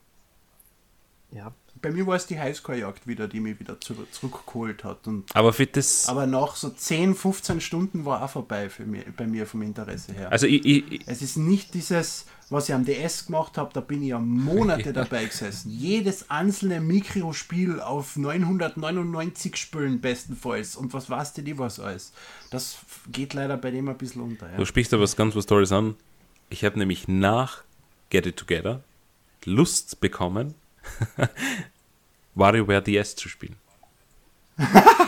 [1.32, 5.08] Ja, bei mir war es die Highscore-Jagd wieder, die mich wieder zu, zurückgeholt hat.
[5.08, 6.08] Und, aber für das.
[6.08, 10.14] Aber nach so 10, 15 Stunden war auch vorbei für mich, bei mir vom Interesse
[10.14, 10.32] her.
[10.32, 14.02] Also ich, ich, es ist nicht dieses, was ich am DS gemacht habe, da bin
[14.02, 15.70] ich ja Monate dabei gesessen.
[15.70, 20.76] Jedes einzelne Mikrospiel auf 999 Spülen bestenfalls.
[20.76, 22.14] Und was weißt du die was alles?
[22.50, 22.78] Das
[23.12, 24.50] geht leider bei dem ein bisschen unter.
[24.50, 24.58] Ja.
[24.58, 25.96] Du sprichst aber was ganz was Tolles an.
[26.50, 27.64] Ich habe nämlich nach
[28.10, 28.84] Get It Together
[29.46, 30.56] Lust bekommen,
[32.36, 33.56] WarioWare DS zu spielen.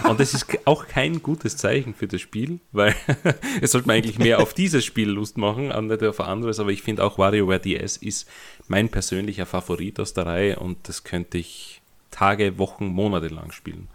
[0.07, 2.95] Und das ist auch kein gutes Zeichen für das Spiel, weil
[3.61, 6.69] es sollte man eigentlich mehr auf dieses Spiel Lust machen, an nicht auf anderes, aber
[6.69, 8.29] ich finde auch WarioWare DS ist
[8.67, 11.81] mein persönlicher Favorit aus der Reihe und das könnte ich
[12.11, 13.87] Tage, Wochen, Monate lang spielen.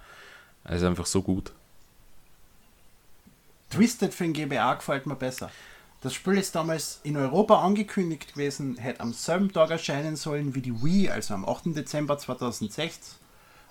[0.65, 1.53] Also einfach so gut.
[3.71, 5.51] Twisted für den GBA gefällt mir besser.
[6.05, 10.61] Das Spiel ist damals in Europa angekündigt gewesen, hätte am selben Tag erscheinen sollen wie
[10.61, 11.75] die Wii, also am 8.
[11.75, 13.17] Dezember 2006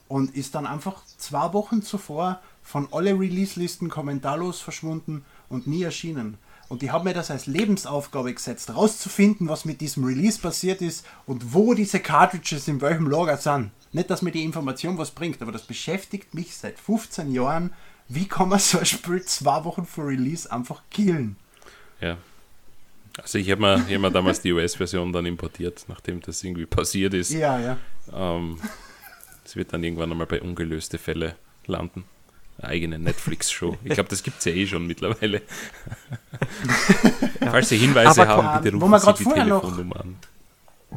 [0.08, 6.40] und ist dann einfach zwei Wochen zuvor von alle Release-Listen kommentarlos verschwunden und nie erschienen.
[6.70, 11.06] Und die haben mir das als Lebensaufgabe gesetzt, rauszufinden, was mit diesem Release passiert ist
[11.28, 13.70] und wo diese Cartridges in welchem Lager sind.
[13.92, 17.74] Nicht, dass mir die Information was bringt, aber das beschäftigt mich seit 15 Jahren.
[18.08, 21.36] Wie kann man so ein Spiel zwei Wochen vor Release einfach killen?
[22.04, 22.18] Ja.
[23.22, 27.14] Also ich habe mir, hab mir damals die US-Version dann importiert, nachdem das irgendwie passiert
[27.14, 27.32] ist.
[27.32, 27.78] Ja, ja.
[28.14, 28.60] Ähm,
[29.46, 31.36] es wird dann irgendwann einmal bei ungelöste Fälle
[31.66, 32.06] landen.
[32.58, 33.78] Eine eigene Netflix-Show.
[33.84, 35.42] Ich glaube, das gibt es ja eh schon mittlerweile.
[37.40, 37.52] ja.
[37.52, 40.16] Falls Sie Hinweise Aber haben, bitte rufen Sie die Telefonnummer an.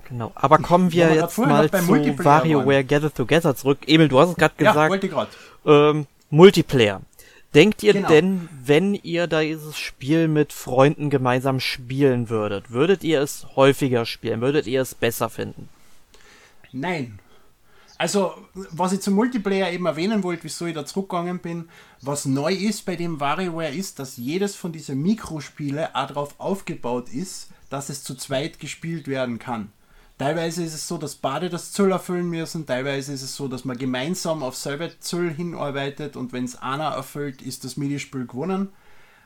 [0.08, 3.78] Genau, aber kommen wir jetzt mal zu WarioWare Gather Together zurück.
[3.86, 4.76] Emil, du hast es gerade gesagt.
[4.76, 5.30] Ja, wollte gerade.
[5.64, 7.00] Ähm, Multiplayer.
[7.56, 8.08] Denkt ihr genau.
[8.08, 14.04] denn, wenn ihr da dieses Spiel mit Freunden gemeinsam spielen würdet, würdet ihr es häufiger
[14.04, 14.42] spielen?
[14.42, 15.70] Würdet ihr es besser finden?
[16.70, 17.18] Nein.
[17.96, 21.70] Also, was ich zum Multiplayer eben erwähnen wollte, wieso ich da zurückgegangen bin,
[22.02, 27.08] was neu ist bei dem WarioWare ist, dass jedes von diesen Mikrospiele auch darauf aufgebaut
[27.08, 29.72] ist, dass es zu zweit gespielt werden kann.
[30.18, 33.66] Teilweise ist es so, dass beide das Zoll erfüllen müssen, teilweise ist es so, dass
[33.66, 38.70] man gemeinsam auf selber Zoll hinarbeitet und wenn es einer erfüllt, ist das Minispiel gewonnen.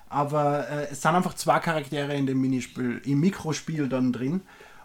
[0.09, 4.41] Aber äh, es sind einfach zwei Charaktere in dem Minispiel, im Mikrospiel dann drin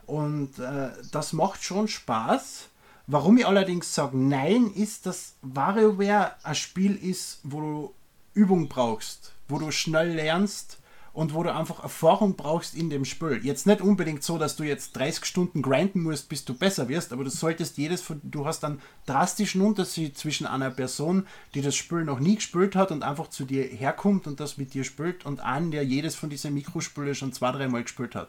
[0.05, 2.69] und äh, das macht schon Spaß.
[3.07, 7.93] Warum ich allerdings sage nein, ist, dass WarioWare ein Spiel ist, wo du
[8.35, 10.77] Übung brauchst, wo du schnell lernst
[11.15, 13.39] und wo du einfach Erfahrung brauchst in dem Spiel.
[13.41, 17.13] Jetzt nicht unbedingt so, dass du jetzt 30 Stunden grinden musst, bis du besser wirst,
[17.13, 21.73] aber du solltest jedes von, du hast einen drastischen Unterschied zwischen einer Person, die das
[21.73, 25.25] Spiel noch nie gespielt hat und einfach zu dir herkommt und das mit dir spielt
[25.25, 28.27] und einen, der jedes von diesen Mikrospiele schon zwei, dreimal gespielt hat.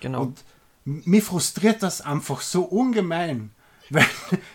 [0.00, 0.22] Genau.
[0.22, 0.44] Und
[0.84, 3.52] mich frustriert das einfach so ungemein,
[3.90, 4.06] weil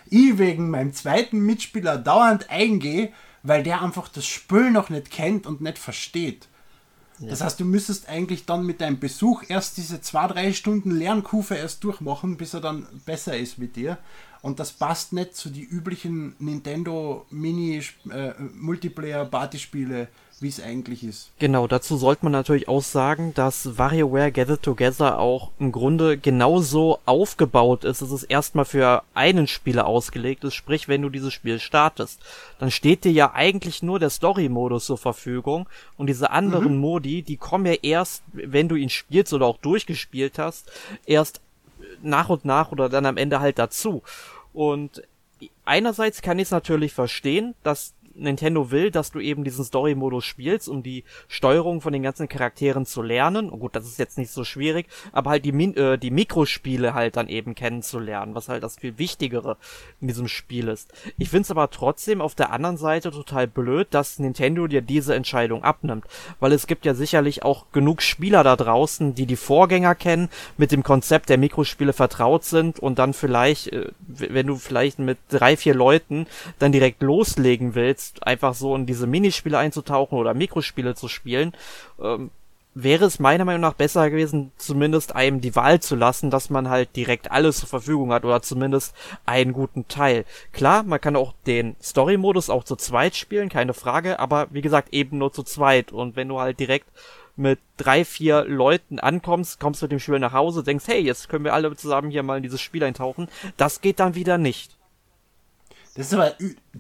[0.09, 5.47] ich wegen meinem zweiten Mitspieler dauernd eingehe, weil der einfach das Spiel noch nicht kennt
[5.47, 6.49] und nicht versteht.
[7.19, 7.29] Ja.
[7.29, 11.55] Das heißt, du müsstest eigentlich dann mit deinem Besuch erst diese zwei, drei Stunden Lernkurve
[11.55, 13.97] erst durchmachen, bis er dann besser ist mit dir.
[14.41, 20.07] Und das passt nicht zu den üblichen Nintendo Mini äh, Partyspiele,
[20.41, 21.31] wie es eigentlich ist.
[21.39, 26.99] Genau, dazu sollte man natürlich auch sagen, dass WarioWare Gather Together auch im Grunde genauso
[27.05, 30.55] aufgebaut ist, dass es erstmal für einen Spieler ausgelegt ist.
[30.55, 32.21] Sprich, wenn du dieses Spiel startest,
[32.59, 36.79] dann steht dir ja eigentlich nur der Story-Modus zur Verfügung und diese anderen mhm.
[36.79, 40.71] Modi, die kommen ja erst, wenn du ihn spielst oder auch durchgespielt hast,
[41.05, 41.41] erst
[42.01, 44.03] nach und nach oder dann am Ende halt dazu.
[44.53, 45.03] Und
[45.65, 50.69] einerseits kann ich es natürlich verstehen, dass Nintendo will, dass du eben diesen Story-Modus spielst,
[50.69, 53.49] um die Steuerung von den ganzen Charakteren zu lernen.
[53.49, 56.93] Und gut, das ist jetzt nicht so schwierig, aber halt die, Min äh, die Mikrospiele
[56.93, 59.57] halt dann eben kennenzulernen, was halt das viel Wichtigere
[60.01, 60.93] in diesem Spiel ist.
[61.17, 65.63] Ich find's aber trotzdem auf der anderen Seite total blöd, dass Nintendo dir diese Entscheidung
[65.63, 66.05] abnimmt,
[66.39, 70.71] weil es gibt ja sicherlich auch genug Spieler da draußen, die die Vorgänger kennen, mit
[70.71, 75.57] dem Konzept der Mikrospiele vertraut sind und dann vielleicht, äh, wenn du vielleicht mit drei,
[75.57, 76.27] vier Leuten
[76.59, 81.53] dann direkt loslegen willst, jetzt einfach so in diese Minispiele einzutauchen oder Mikrospiele zu spielen,
[82.01, 82.31] ähm,
[82.75, 86.69] wäre es meiner Meinung nach besser gewesen, zumindest einem die Wahl zu lassen, dass man
[86.69, 88.95] halt direkt alles zur Verfügung hat oder zumindest
[89.25, 90.23] einen guten Teil.
[90.53, 94.93] Klar, man kann auch den Story-Modus auch zu zweit spielen, keine Frage, aber wie gesagt
[94.93, 96.87] eben nur zu zweit und wenn du halt direkt
[97.35, 101.45] mit drei, vier Leuten ankommst, kommst mit dem Spiel nach Hause, denkst, hey, jetzt können
[101.45, 104.78] wir alle zusammen hier mal in dieses Spiel eintauchen, das geht dann wieder nicht
[105.99, 106.33] Das ist aber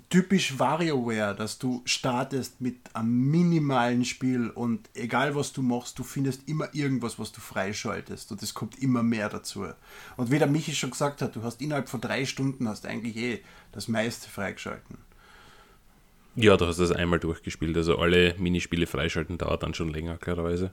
[0.09, 6.05] typisch WarioWare, dass du startest mit einem minimalen Spiel und egal was du machst, du
[6.05, 9.65] findest immer irgendwas, was du freischaltest und es kommt immer mehr dazu.
[10.15, 13.17] Und wie der Michi schon gesagt hat, du hast innerhalb von drei Stunden hast eigentlich
[13.17, 13.41] eh
[13.73, 14.97] das meiste freigeschalten.
[16.37, 20.71] Ja, du hast das einmal durchgespielt, also alle Minispiele freischalten dauert dann schon länger, klarerweise.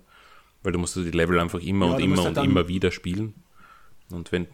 [0.63, 3.35] Weil du musst die Level einfach immer ja, und immer halt und immer wieder spielen.
[4.09, 4.47] Und wenn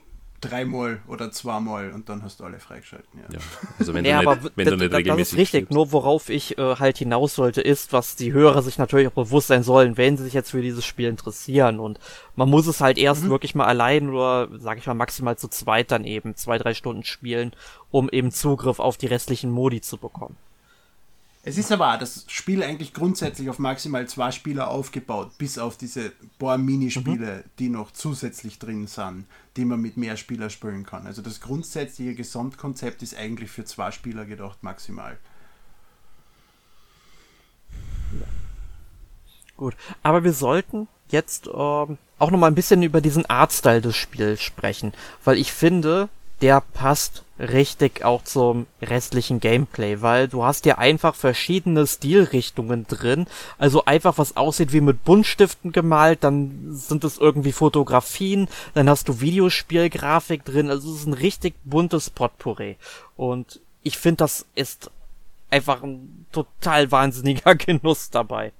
[0.42, 3.20] dreimal oder zweimal und dann hast du alle freigeschalten.
[3.20, 3.40] Ja, ja
[3.78, 5.72] also wenn, ja, du, nicht, wenn du nicht regelmäßig Das ist richtig, spielst.
[5.72, 9.48] nur worauf ich äh, halt hinaus sollte, ist, was die Hörer sich natürlich auch bewusst
[9.48, 11.98] sein sollen, wenn sie sich jetzt für dieses Spiel interessieren und
[12.36, 13.30] man muss es halt erst mhm.
[13.30, 17.04] wirklich mal allein oder, sag ich mal, maximal zu zweit dann eben zwei, drei Stunden
[17.04, 17.52] spielen,
[17.90, 20.36] um eben Zugriff auf die restlichen Modi zu bekommen.
[21.44, 26.12] Es ist aber das Spiel eigentlich grundsätzlich auf maximal zwei Spieler aufgebaut, bis auf diese
[26.38, 27.50] paar Minispiele, mhm.
[27.58, 29.26] die noch zusätzlich drin sind,
[29.56, 31.04] die man mit mehr Spieler spielen kann.
[31.04, 35.18] Also das grundsätzliche Gesamtkonzept ist eigentlich für zwei Spieler gedacht maximal.
[39.56, 39.74] Gut,
[40.04, 44.40] aber wir sollten jetzt ähm, auch noch mal ein bisschen über diesen Artstyle des Spiels
[44.40, 44.92] sprechen,
[45.24, 46.08] weil ich finde,
[46.42, 53.26] der passt richtig auch zum restlichen Gameplay, weil du hast ja einfach verschiedene Stilrichtungen drin.
[53.58, 59.08] Also einfach was aussieht wie mit Buntstiften gemalt, dann sind es irgendwie Fotografien, dann hast
[59.08, 60.68] du Videospielgrafik drin.
[60.68, 62.76] Also es ist ein richtig buntes Potpourri.
[63.16, 64.90] Und ich finde, das ist
[65.50, 68.52] einfach ein total wahnsinniger Genuss dabei.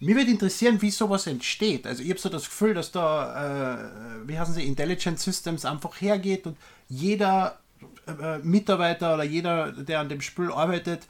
[0.00, 1.86] Mir würde interessieren, wie sowas entsteht.
[1.86, 6.00] Also ich habe so das Gefühl, dass da, äh, wie heißen sie, Intelligent Systems einfach
[6.00, 6.56] hergeht und
[6.88, 7.58] jeder
[8.06, 11.06] äh, Mitarbeiter oder jeder, der an dem Spiel arbeitet,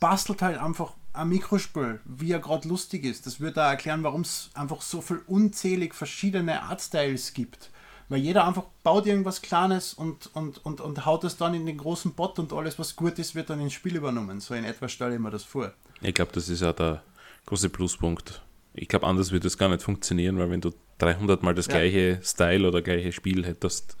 [0.00, 3.26] bastelt halt einfach ein Mikrospiel, wie er gerade lustig ist.
[3.26, 7.70] Das würde da erklären, warum es einfach so viel unzählig verschiedene Artstyles gibt.
[8.08, 11.76] Weil jeder einfach baut irgendwas Kleines und, und, und, und haut es dann in den
[11.76, 14.40] großen Bot und alles, was gut ist, wird dann ins Spiel übernommen.
[14.40, 15.72] So in etwa stelle ich mir das vor.
[16.00, 17.02] Ich glaube, das ist ja der
[17.46, 18.42] große Pluspunkt.
[18.74, 21.74] Ich glaube, anders würde es gar nicht funktionieren, weil wenn du 300 Mal das ja.
[21.74, 23.96] gleiche Style oder gleiche Spiel hättest,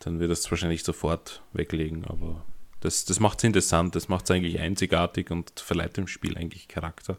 [0.00, 2.04] dann würdest du es wahrscheinlich sofort weglegen.
[2.04, 2.44] Aber
[2.80, 6.68] das, das macht es interessant, das macht es eigentlich einzigartig und verleiht dem Spiel eigentlich
[6.68, 7.16] Charakter.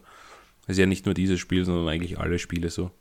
[0.63, 2.91] Es ist ja nicht nur dieses Spiel, sondern eigentlich alle Spiele so.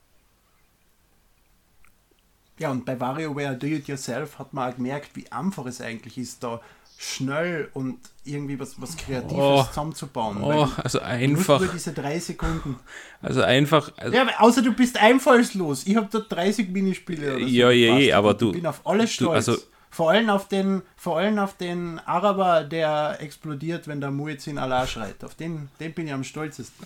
[2.59, 6.19] Ja, und bei WarioWare Do It Yourself hat man auch gemerkt, wie einfach es eigentlich
[6.19, 6.61] ist, da
[7.05, 10.43] schnell und irgendwie was, was Kreatives oh, zusammenzubauen.
[10.43, 11.61] Oh, also einfach.
[11.61, 12.77] Nur diese drei Sekunden.
[13.21, 13.93] Also einfach.
[13.97, 15.87] Also ja, außer du bist einfallslos.
[15.87, 17.37] Ich habe da 30 Minispiele.
[17.37, 18.49] Oder so ja, ja, ja, aber du.
[18.49, 19.47] Ich bin auf alles stolz.
[19.47, 24.11] Du, also, vor allem auf den, vor allem auf den Araber, der explodiert, wenn der
[24.11, 25.23] Muezzin Allah schreit.
[25.23, 26.85] Auf den, den bin ich am stolzesten.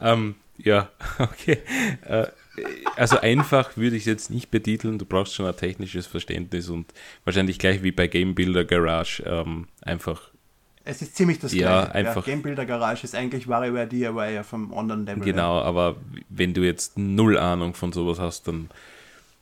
[0.00, 1.62] Ähm, ja, okay.
[2.02, 2.26] Äh,
[2.96, 4.98] also einfach würde ich es jetzt nicht betiteln.
[4.98, 6.92] Du brauchst schon ein technisches Verständnis und
[7.24, 10.30] wahrscheinlich gleich wie bei Game Builder Garage ähm, einfach.
[10.84, 11.94] Es ist ziemlich das ja, Gleiche.
[11.94, 15.24] Einfach, ja, Game Builder Garage ist eigentlich WarioWare DIY vom anderen Level.
[15.24, 15.96] Genau, aber
[16.28, 18.68] wenn du jetzt null Ahnung von sowas hast, dann,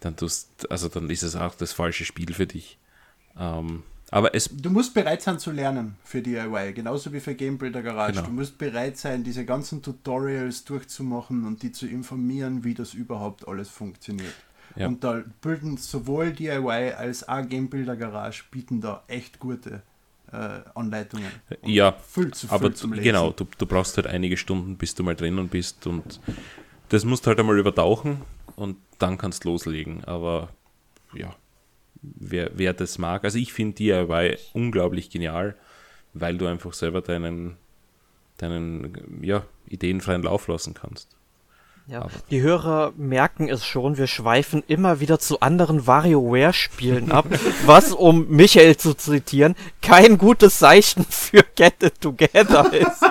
[0.00, 2.78] dann, tust, also dann ist es auch das falsche Spiel für dich.
[3.38, 3.82] Ähm,
[4.12, 7.82] aber es du musst bereit sein zu lernen für DIY, genauso wie für Game Builder
[7.82, 8.12] Garage.
[8.12, 8.26] Genau.
[8.26, 13.48] Du musst bereit sein, diese ganzen Tutorials durchzumachen und die zu informieren, wie das überhaupt
[13.48, 14.34] alles funktioniert.
[14.76, 14.86] Ja.
[14.86, 19.82] Und da bilden sowohl DIY als auch Game Builder Garage bieten da echt gute
[20.30, 21.30] äh, Anleitungen.
[21.64, 22.92] Ja, viel zu viel aber Lesen.
[22.92, 26.20] genau, du, du brauchst halt einige Stunden, bis du mal drinnen bist und
[26.90, 28.20] das musst du halt einmal übertauchen
[28.56, 30.04] und dann kannst du loslegen.
[30.04, 30.50] Aber
[31.14, 31.34] ja,
[32.02, 33.24] wer, wer das mag.
[33.24, 35.54] Also ich finde DIY unglaublich genial,
[36.12, 37.56] weil du einfach selber deinen,
[38.38, 41.16] deinen ja, ideenfreien Lauf lassen kannst.
[41.88, 47.26] Ja, die Hörer merken es schon, wir schweifen immer wieder zu anderen WarioWare-Spielen ab,
[47.66, 53.02] was, um Michael zu zitieren, kein gutes Zeichen für Get It Together ist.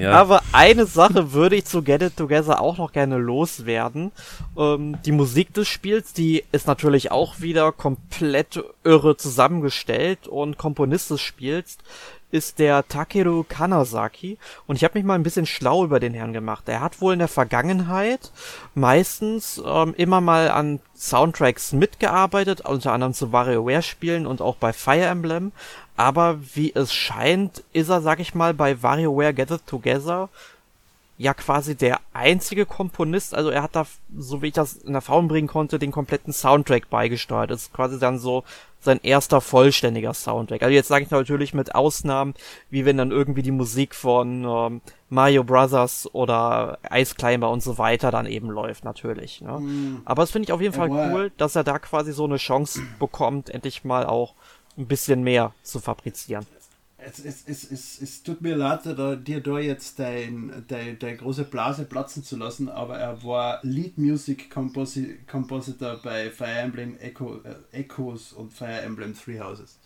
[0.00, 0.12] Ja.
[0.12, 4.12] Aber eine Sache würde ich zu Get It Together auch noch gerne loswerden.
[4.56, 11.10] Ähm, die Musik des Spiels, die ist natürlich auch wieder komplett irre zusammengestellt und Komponist
[11.10, 11.78] des Spiels
[12.34, 16.32] ist der Takeru Kanazaki und ich habe mich mal ein bisschen schlau über den Herrn
[16.32, 16.68] gemacht.
[16.68, 18.32] Er hat wohl in der Vergangenheit
[18.74, 25.04] meistens ähm, immer mal an Soundtracks mitgearbeitet, unter anderem zu WarioWare-Spielen und auch bei Fire
[25.04, 25.52] Emblem,
[25.96, 30.28] aber wie es scheint, ist er, sag ich mal, bei WarioWare It Together
[31.16, 33.86] ja quasi der einzige Komponist, also er hat da,
[34.16, 37.50] so wie ich das in Erfahrung bringen konnte, den kompletten Soundtrack beigesteuert.
[37.50, 38.42] Das ist quasi dann so
[38.80, 40.62] sein erster vollständiger Soundtrack.
[40.62, 42.34] Also jetzt sage ich natürlich mit Ausnahmen,
[42.68, 47.78] wie wenn dann irgendwie die Musik von ähm, Mario Brothers oder Ice Climber und so
[47.78, 49.40] weiter dann eben läuft, natürlich.
[49.40, 49.58] Ne?
[49.58, 50.02] Mm.
[50.04, 52.82] Aber das finde ich auf jeden Fall cool, dass er da quasi so eine Chance
[52.98, 54.34] bekommt, endlich mal auch
[54.76, 56.46] ein bisschen mehr zu fabrizieren.
[56.96, 61.18] Es, es, es, es, es tut mir leid, da, dir da jetzt deine dein, dein
[61.18, 66.96] große Blase platzen zu lassen, aber er war Lead Music Composi Compositor bei Fire Emblem
[66.98, 69.78] Echo, äh, Echoes und Fire Emblem Three Houses.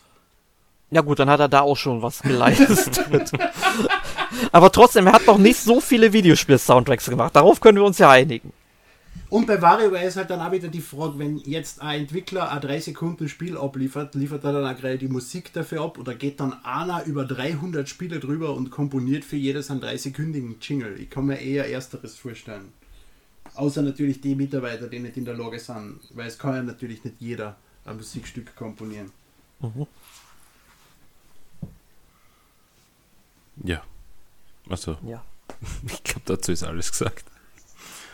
[0.90, 3.04] Ja gut, dann hat er da auch schon was geleistet.
[4.52, 7.36] aber trotzdem, er hat noch nicht so viele Videospiel-Soundtracks gemacht.
[7.36, 8.52] Darauf können wir uns ja einigen.
[9.30, 12.60] Und bei WarioWare ist halt dann auch wieder die Frage, wenn jetzt ein Entwickler ein
[12.60, 16.40] 3 Sekunden Spiel abliefert, liefert er dann auch gerade die Musik dafür ab oder geht
[16.40, 20.98] dann einer über 300 Spiele drüber und komponiert für jedes einen 3-sekündigen Jingle?
[20.98, 22.72] Ich kann mir eher Ersteres vorstellen.
[23.54, 27.04] Außer natürlich die Mitarbeiter, die nicht in der Lage sind, weil es kann ja natürlich
[27.04, 29.10] nicht jeder ein Musikstück komponieren.
[29.60, 29.86] Mhm.
[33.64, 33.82] Ja.
[34.68, 34.96] Also.
[35.04, 35.22] Ja.
[35.86, 37.24] Ich glaube, dazu ist alles gesagt.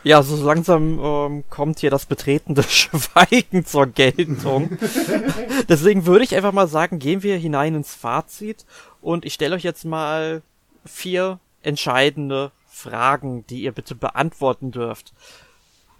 [0.04, 4.78] Ja, so langsam ähm, kommt hier das betretende Schweigen zur Geltung.
[5.68, 8.66] Deswegen würde ich einfach mal sagen, gehen wir hinein ins Fazit
[9.00, 10.42] und ich stelle euch jetzt mal
[10.84, 15.14] vier entscheidende Fragen, die ihr bitte beantworten dürft.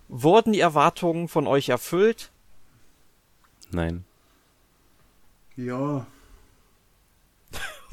[0.09, 2.31] Wurden die Erwartungen von euch erfüllt?
[3.71, 4.05] Nein.
[5.57, 6.07] Ja.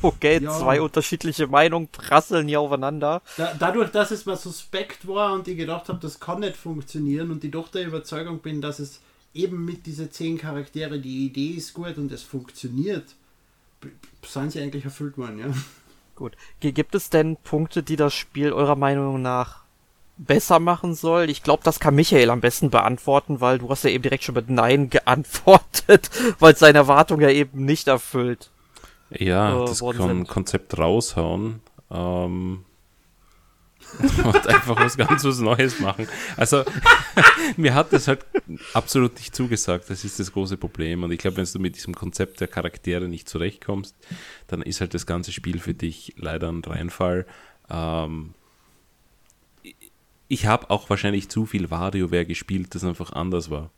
[0.02, 0.52] Okay, ja.
[0.52, 3.22] zwei unterschiedliche Meinungen prasseln hier aufeinander.
[3.38, 7.32] Da, dadurch, dass es mal suspekt war und ich gedacht habe, das kann nicht funktionieren
[7.32, 8.99] und ich doch der Überzeugung bin, dass es
[9.34, 13.16] eben mit diesen zehn Charaktere, die Idee ist gut und es funktioniert,
[14.26, 15.45] sind sie eigentlich erfüllt worden, ja.
[16.16, 16.34] Gut.
[16.60, 19.64] Gibt es denn Punkte, die das Spiel eurer Meinung nach
[20.18, 21.30] besser machen soll?
[21.30, 24.36] Ich glaube, das kann Michael am besten beantworten, weil du hast ja eben direkt schon
[24.36, 28.52] mit Nein geantwortet, weil seine Erwartung ja eben nicht erfüllt.
[29.18, 31.62] Ja, äh, das Kon Konzept raushauen.
[31.89, 32.66] Ähm,
[34.24, 36.07] und einfach was ganz was Neues machen.
[36.38, 36.64] Also,
[37.57, 38.26] mir hat das halt
[38.74, 39.89] absolut nicht zugesagt.
[39.89, 41.03] Das ist das große Problem.
[41.03, 43.95] Und ich glaube, wenn du mit diesem Konzept der Charaktere nicht zurechtkommst,
[44.47, 47.26] dann ist halt das ganze Spiel für dich leider ein Reinfall.
[47.70, 48.34] Ähm,
[50.28, 53.72] ich habe auch wahrscheinlich zu viel WarioWare gespielt, das einfach anders war.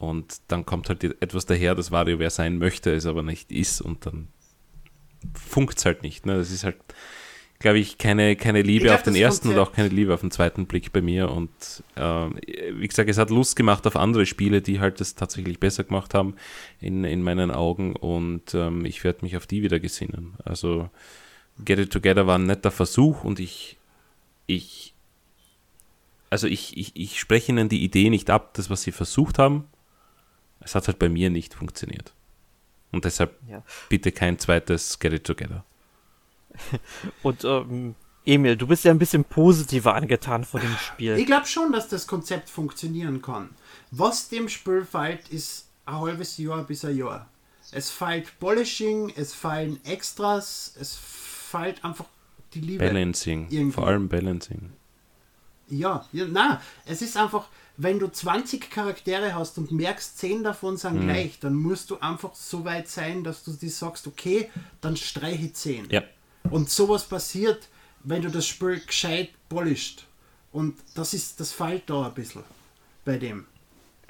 [0.00, 4.06] Und dann kommt halt etwas daher, das WarioWare sein möchte, es aber nicht ist und
[4.06, 4.28] dann
[5.34, 6.24] funkt es halt nicht.
[6.24, 6.38] Ne?
[6.38, 6.78] Das ist halt,
[7.58, 10.30] glaube ich, keine, keine Liebe glaub, auf den ersten und auch keine Liebe auf den
[10.30, 11.30] zweiten Blick bei mir.
[11.30, 11.50] Und
[11.96, 12.30] äh,
[12.72, 16.14] wie gesagt, es hat Lust gemacht auf andere Spiele, die halt das tatsächlich besser gemacht
[16.14, 16.34] haben
[16.80, 17.94] in, in meinen Augen.
[17.94, 20.32] Und ähm, ich werde mich auf die wieder gesinnen.
[20.46, 20.88] Also
[21.62, 23.76] Get It Together war ein netter Versuch und ich,
[24.46, 24.94] ich
[26.30, 29.64] also ich, ich, ich spreche ihnen die Idee nicht ab, das, was sie versucht haben,
[30.60, 32.12] es hat halt bei mir nicht funktioniert.
[32.92, 33.62] Und deshalb ja.
[33.88, 35.64] bitte kein zweites Get It Together.
[37.22, 37.94] Und ähm,
[38.24, 41.16] Emil, du bist ja ein bisschen positiver angetan von dem Spiel.
[41.16, 43.50] Ich glaube schon, dass das Konzept funktionieren kann.
[43.90, 47.28] Was dem Spiel fehlt, ist ein halbes Jahr bis ein Jahr.
[47.72, 52.06] Es fehlt Polishing, es fehlen Extras, es fehlt einfach
[52.54, 52.84] die Liebe.
[52.84, 53.72] Balancing, irgendwie.
[53.72, 54.72] vor allem Balancing.
[55.68, 57.48] Ja, ja, na, es ist einfach,
[57.82, 61.06] wenn du 20 Charaktere hast und merkst, 10 davon sind mhm.
[61.06, 64.50] gleich, dann musst du einfach so weit sein, dass du dir sagst, okay,
[64.82, 65.88] dann streiche 10.
[65.90, 66.02] Ja.
[66.50, 67.68] Und sowas passiert,
[68.04, 70.06] wenn du das Spiel gescheit polischt.
[70.52, 72.42] Und das ist, das fällt da ein bisschen
[73.04, 73.46] bei dem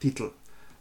[0.00, 0.32] Titel.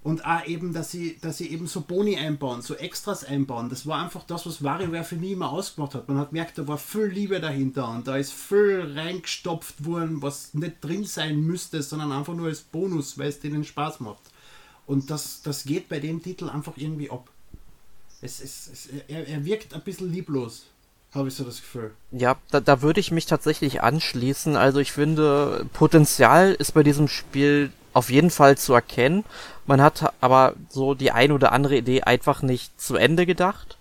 [0.09, 3.69] Und auch eben, dass sie, dass sie eben so Boni einbauen, so Extras einbauen.
[3.69, 6.07] Das war einfach das, was WarioWare für mich immer ausgemacht hat.
[6.07, 10.55] Man hat gemerkt, da war viel Liebe dahinter und da ist viel reingestopft worden, was
[10.55, 14.23] nicht drin sein müsste, sondern einfach nur als Bonus, weil es denen Spaß macht.
[14.87, 17.29] Und das, das geht bei dem Titel einfach irgendwie ab.
[18.19, 20.65] Es, es, es, er, er wirkt ein bisschen lieblos
[21.13, 21.91] habe ich so das Gefühl.
[22.11, 24.55] Ja, da, da würde ich mich tatsächlich anschließen.
[24.55, 29.25] Also ich finde, Potenzial ist bei diesem Spiel auf jeden Fall zu erkennen.
[29.65, 33.77] Man hat aber so die ein oder andere Idee einfach nicht zu Ende gedacht.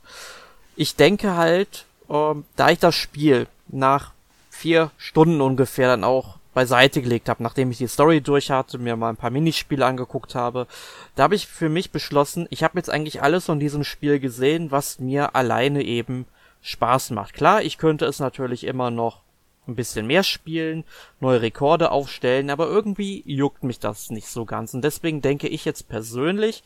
[0.75, 4.11] Ich denke halt, ähm, da ich das Spiel nach
[4.51, 8.97] vier Stunden ungefähr dann auch beiseite gelegt habe, nachdem ich die Story durch hatte, mir
[8.97, 10.67] mal ein paar Minispiele angeguckt habe,
[11.15, 14.73] da habe ich für mich beschlossen, ich habe jetzt eigentlich alles von diesem Spiel gesehen,
[14.73, 16.27] was mir alleine eben
[16.63, 17.35] Spaß macht.
[17.35, 19.21] Klar, ich könnte es natürlich immer noch
[19.69, 20.85] ein bisschen mehr spielen,
[21.21, 24.75] neue Rekorde aufstellen, aber irgendwie juckt mich das nicht so ganz.
[24.75, 26.65] Und deswegen denke ich jetzt persönlich,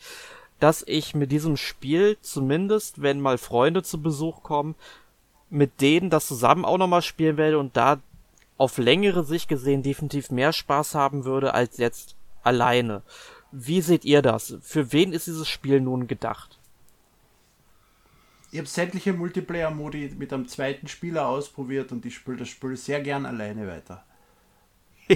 [0.59, 4.75] dass ich mit diesem Spiel zumindest, wenn mal Freunde zu Besuch kommen,
[5.49, 7.99] mit denen das zusammen auch nochmal spielen werde und da
[8.57, 13.01] auf längere Sicht gesehen definitiv mehr Spaß haben würde als jetzt alleine.
[13.51, 14.55] Wie seht ihr das?
[14.61, 16.59] Für wen ist dieses Spiel nun gedacht?
[18.53, 23.01] Ich habe sämtliche Multiplayer-Modi mit einem zweiten Spieler ausprobiert und ich spiele das Spiel sehr
[23.01, 24.05] gern alleine weiter.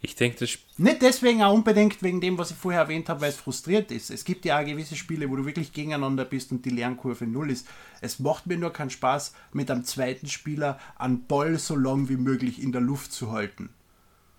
[0.00, 3.30] Ich denke, das Nicht deswegen auch unbedingt wegen dem, was ich vorher erwähnt habe, weil
[3.30, 4.10] es frustriert ist.
[4.10, 7.50] Es gibt ja auch gewisse Spiele, wo du wirklich gegeneinander bist und die Lernkurve null
[7.50, 7.66] ist.
[8.00, 12.16] Es macht mir nur keinen Spaß, mit einem zweiten Spieler einen Ball so lang wie
[12.16, 13.70] möglich in der Luft zu halten.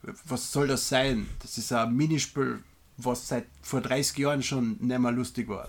[0.01, 1.27] Was soll das sein?
[1.41, 2.63] Das ist ein Minispiel,
[2.95, 5.67] was seit vor 30 Jahren schon nicht mehr lustig war.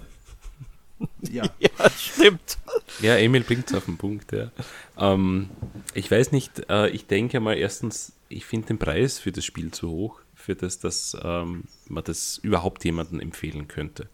[1.31, 1.45] Ja.
[1.59, 2.59] Ja, stimmt.
[3.01, 4.51] Ja, Emil bringt es auf den Punkt, ja.
[4.99, 5.49] Ähm,
[5.95, 9.71] ich weiß nicht, äh, ich denke mal erstens, ich finde den Preis für das Spiel
[9.71, 14.09] zu hoch, für das, dass ähm, man das überhaupt jemandem empfehlen könnte.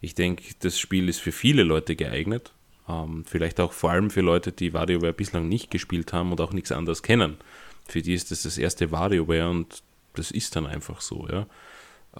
[0.00, 2.52] Ich denke, das Spiel ist für viele Leute geeignet.
[2.88, 6.52] Ähm, vielleicht auch vor allem für Leute, die WarioWare bislang nicht gespielt haben und auch
[6.52, 7.38] nichts anderes kennen.
[7.88, 9.82] Für die ist das das erste WarioWare und
[10.14, 11.46] das ist dann einfach so, ja.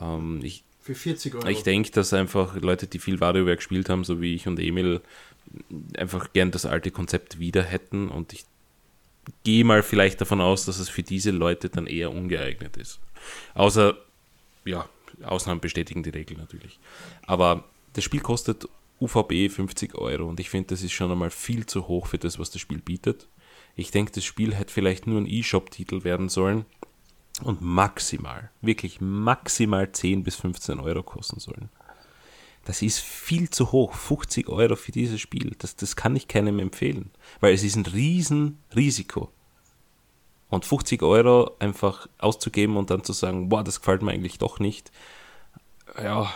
[0.01, 1.49] Ähm, ich Für 40 Euro.
[1.49, 5.01] ich denke, dass einfach Leute, die viel WarioWare gespielt haben, so wie ich und Emil,
[5.97, 8.45] einfach gern das alte Konzept wieder hätten und ich
[9.45, 13.01] gehe mal vielleicht davon aus, dass es für diese Leute dann eher ungeeignet ist.
[13.55, 13.97] Außer,
[14.67, 14.87] ja,
[15.23, 16.79] Ausnahmen bestätigen die Regel natürlich.
[17.23, 17.65] Aber
[17.95, 18.69] das Spiel kostet
[19.01, 22.39] UVB 50 Euro und ich finde, das ist schon einmal viel zu hoch für das,
[22.39, 23.27] was das Spiel bietet.
[23.75, 26.67] Ich denke, das Spiel hätte vielleicht nur ein E-Shop-Titel werden sollen
[27.43, 31.69] und maximal, wirklich maximal 10 bis 15 Euro kosten sollen.
[32.65, 35.55] Das ist viel zu hoch, 50 Euro für dieses Spiel.
[35.59, 37.11] Das, das kann ich keinem empfehlen,
[37.41, 39.31] weil es ist ein riesen Risiko.
[40.49, 44.61] Und 50 Euro einfach auszugeben und dann zu sagen, boah, das gefällt mir eigentlich doch
[44.61, 44.93] nicht.
[46.03, 46.33] Ja,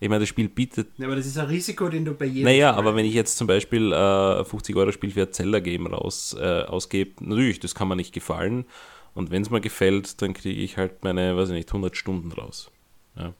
[0.00, 2.44] ich meine, das Spiel bietet ja, aber das ist ein Risiko, den du bei jedem.
[2.44, 5.86] naja, Spiel- aber wenn ich jetzt zum Beispiel äh, 50 Euro Spiel für ein Zelda-Game
[5.86, 8.66] raus äh, ausgebe, natürlich, das kann mir nicht gefallen.
[9.14, 12.32] Und wenn es mir gefällt, dann kriege ich halt meine, weiß ich nicht, 100 Stunden
[12.32, 12.70] raus.
[13.16, 13.32] Ja,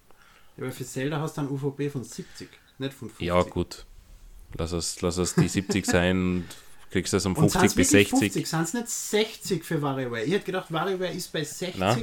[0.56, 2.48] aber für Zelda hast du einen UVB von 70,
[2.78, 3.26] nicht von 50.
[3.26, 3.84] ja gut.
[4.56, 6.44] Lass es, lass es die 70 sein und
[6.92, 8.32] kriegst das um Und 50 sind's bis wirklich 60.
[8.32, 10.22] 50, sind es nicht 60 für WarioWare?
[10.22, 11.98] Ich hätte gedacht, WarioWare ist bei 60 Na?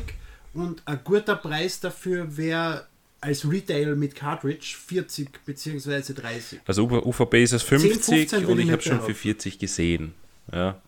[0.53, 2.87] und ein guter Preis dafür wäre
[3.21, 6.13] als Retail mit Cartridge 40 bzw.
[6.13, 6.59] 30.
[6.65, 9.15] Also UVP ist es 50 15 will und ich ich habe schon für behaupten.
[9.15, 10.13] 40 gesehen.
[10.51, 10.81] Ja.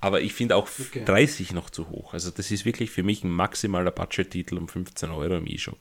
[0.00, 1.04] Aber ich finde auch Okay.
[1.04, 2.12] 30 noch zu hoch.
[2.12, 5.78] Also das ist wirklich für mich ein maximaler Budget-Titel um 15 Euro im E-Shop.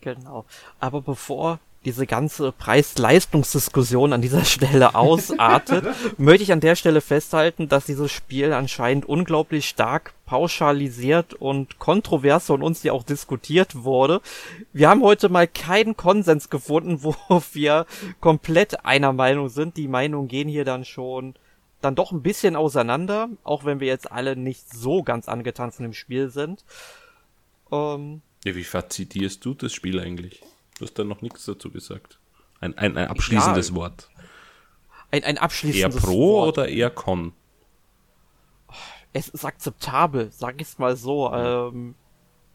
[0.00, 0.44] Genau.
[0.78, 5.86] Aber bevor diese ganze Preis-Leistungsdiskussion an dieser Stelle ausartet,
[6.18, 12.46] möchte ich an der Stelle festhalten, dass dieses Spiel anscheinend unglaublich stark pauschalisiert und kontrovers
[12.46, 14.20] von uns ja auch diskutiert wurde.
[14.72, 17.14] Wir haben heute mal keinen Konsens gefunden, wo
[17.52, 17.86] wir
[18.20, 19.76] komplett einer Meinung sind.
[19.76, 21.34] Die Meinungen gehen hier dann schon
[21.80, 25.82] dann doch ein bisschen auseinander, auch wenn wir jetzt alle nicht so ganz angetan von
[25.84, 26.64] dem Spiel sind.
[27.70, 30.42] Ähm, Ja, wie fazitierst du das Spiel eigentlich?
[30.78, 32.18] Du hast da noch nichts dazu gesagt.
[32.60, 34.08] Ein, ein, ein abschließendes Ja, Wort.
[35.10, 36.58] ein, ein Eher abschließendes Pro Wort.
[36.58, 37.32] oder eher Con?
[39.12, 41.32] es ist akzeptabel, sag ich's mal so.
[41.32, 41.94] Ähm,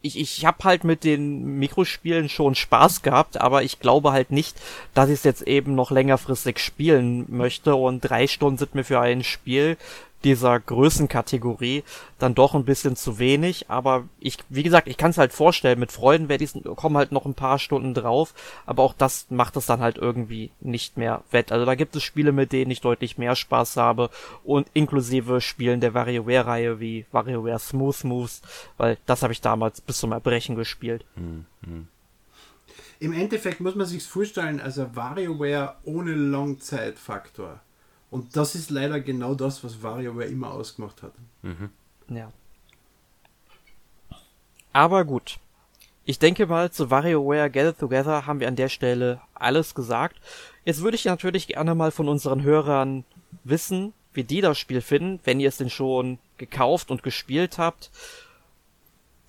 [0.02, 4.56] ich ich habe halt mit den Mikrospielen schon Spaß gehabt, aber ich glaube halt nicht,
[4.94, 9.00] dass ich es jetzt eben noch längerfristig spielen möchte und drei Stunden sind mir für
[9.00, 9.76] ein Spiel
[10.24, 11.84] dieser Größenkategorie
[12.18, 15.78] dann doch ein bisschen zu wenig, aber ich, wie gesagt, ich kann es halt vorstellen,
[15.78, 18.34] mit Freunden werde ich kommen halt noch ein paar Stunden drauf,
[18.66, 21.52] aber auch das macht es dann halt irgendwie nicht mehr wett.
[21.52, 24.10] Also da gibt es Spiele, mit denen ich deutlich mehr Spaß habe
[24.44, 28.42] und inklusive Spielen der WarioWare-Reihe wie WarioWare Smooth Moves,
[28.76, 31.04] weil das habe ich damals bis zum Erbrechen gespielt.
[33.00, 37.60] Im Endeffekt muss man sich vorstellen, also WarioWare ohne Langzeitfaktor.
[38.12, 41.12] Und das ist leider genau das, was WarioWare immer ausgemacht hat.
[42.08, 42.30] Ja.
[44.74, 45.38] Aber gut.
[46.04, 50.20] Ich denke mal, zu WarioWare Gather Together haben wir an der Stelle alles gesagt.
[50.66, 53.04] Jetzt würde ich natürlich gerne mal von unseren Hörern
[53.44, 57.90] wissen, wie die das Spiel finden, wenn ihr es denn schon gekauft und gespielt habt.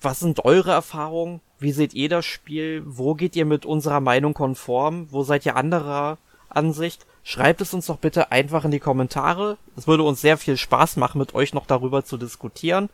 [0.02, 1.40] Was sind eure Erfahrungen?
[1.58, 2.82] Wie seht ihr das Spiel?
[2.84, 5.10] Wo geht ihr mit unserer Meinung konform?
[5.10, 6.18] Wo seid ihr anderer
[6.50, 7.06] Ansicht?
[7.26, 9.56] Schreibt es uns doch bitte einfach in die Kommentare.
[9.76, 12.90] Es würde uns sehr viel Spaß machen, mit euch noch darüber zu diskutieren.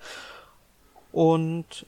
[1.10, 1.84] Und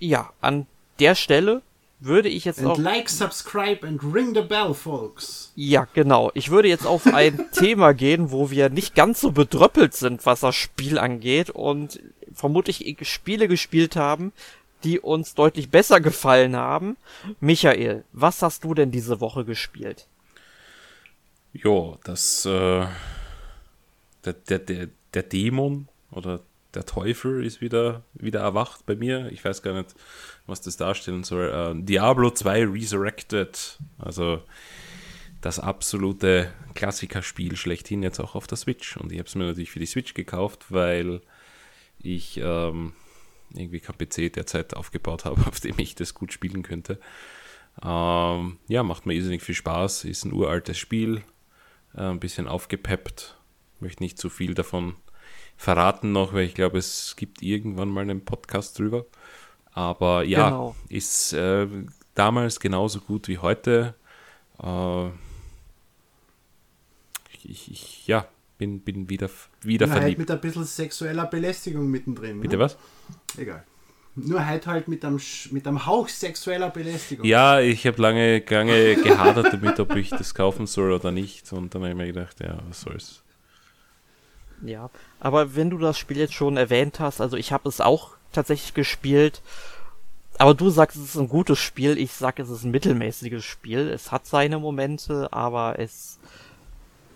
[0.00, 0.66] ja, an
[0.98, 1.62] der Stelle
[2.00, 2.78] würde ich jetzt And auch.
[2.78, 5.52] like, subscribe and ring the bell, folks.
[5.54, 6.32] Ja, genau.
[6.34, 10.40] Ich würde jetzt auf ein Thema gehen, wo wir nicht ganz so bedröppelt sind, was
[10.40, 12.00] das Spiel angeht und
[12.32, 14.32] vermutlich Spiele gespielt haben,
[14.82, 16.96] die uns deutlich besser gefallen haben.
[17.38, 20.08] Michael, was hast du denn diese Woche gespielt?
[21.54, 22.86] Ja, das, äh,
[24.24, 26.40] der, der, der, der Dämon oder
[26.74, 29.30] der Teufel ist wieder, wieder erwacht bei mir.
[29.30, 29.94] Ich weiß gar nicht,
[30.46, 31.48] was das darstellen soll.
[31.48, 33.78] Äh, Diablo 2 Resurrected.
[33.98, 34.42] Also
[35.40, 38.96] das absolute Klassikerspiel schlechthin jetzt auch auf der Switch.
[38.96, 41.20] Und ich habe es mir natürlich für die Switch gekauft, weil
[41.98, 42.94] ich ähm,
[43.54, 46.98] irgendwie kein PC derzeit aufgebaut habe, auf dem ich das gut spielen könnte.
[47.82, 50.04] Ähm, ja, macht mir irrsinnig viel Spaß.
[50.04, 51.22] Ist ein uraltes Spiel,
[52.02, 53.36] ein bisschen aufgepeppt.
[53.80, 54.96] Möchte nicht zu viel davon
[55.56, 59.06] verraten noch, weil ich glaube, es gibt irgendwann mal einen Podcast drüber.
[59.72, 60.76] Aber ja, genau.
[60.88, 61.66] ist äh,
[62.14, 63.94] damals genauso gut wie heute.
[64.62, 65.08] Äh,
[67.42, 68.26] ich, ich, ja,
[68.58, 69.28] bin, bin wieder,
[69.62, 70.18] wieder Nur verliebt.
[70.18, 72.40] Halt mit ein bisschen sexueller Belästigung mittendrin.
[72.40, 72.62] Bitte ne?
[72.62, 72.78] was?
[73.36, 73.64] Egal.
[74.16, 77.26] Nur halt halt mit einem, mit einem Hauch sexueller Belästigung.
[77.26, 81.52] Ja, ich habe lange, lange gehadert damit, ob ich das kaufen soll oder nicht.
[81.52, 83.22] Und dann habe ich mir gedacht, ja, was soll's.
[84.62, 84.88] Ja,
[85.18, 88.72] aber wenn du das Spiel jetzt schon erwähnt hast, also ich habe es auch tatsächlich
[88.72, 89.42] gespielt.
[90.38, 91.98] Aber du sagst, es ist ein gutes Spiel.
[91.98, 93.88] Ich sag, es ist ein mittelmäßiges Spiel.
[93.88, 96.18] Es hat seine Momente, aber es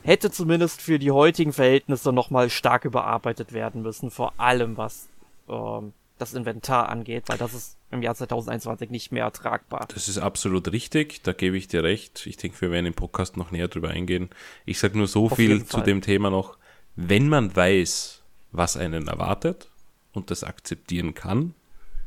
[0.03, 4.11] hätte zumindest für die heutigen Verhältnisse nochmal stark überarbeitet werden müssen.
[4.11, 5.09] Vor allem was
[5.49, 9.89] ähm, das Inventar angeht, weil das ist im Jahr 2021 nicht mehr ertragbar.
[9.93, 12.27] Das ist absolut richtig, da gebe ich dir recht.
[12.27, 14.29] Ich denke, wir werden im Podcast noch näher drüber eingehen.
[14.67, 16.59] Ich sage nur so Auf viel zu dem Thema noch.
[16.97, 19.71] Wenn man weiß, was einen erwartet
[20.13, 21.55] und das akzeptieren kann,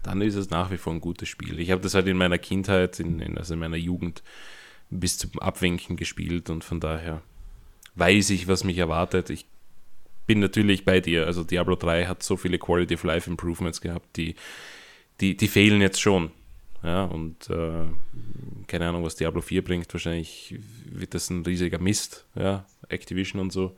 [0.04, 1.60] dann ist es nach wie vor ein gutes Spiel.
[1.60, 4.24] Ich habe das halt in meiner Kindheit, in, in, also in meiner Jugend
[4.90, 7.22] bis zum Abwinken gespielt und von daher
[7.96, 9.30] weiß ich, was mich erwartet.
[9.30, 9.46] Ich
[10.32, 11.26] bin natürlich bei dir.
[11.26, 14.36] Also Diablo 3 hat so viele Quality of Life Improvements gehabt, die,
[15.20, 16.32] die, die fehlen jetzt schon.
[16.84, 17.84] Ja, und äh,
[18.66, 19.94] keine Ahnung, was Diablo 4 bringt.
[19.94, 23.76] Wahrscheinlich wird das ein riesiger Mist, ja, Activision und so.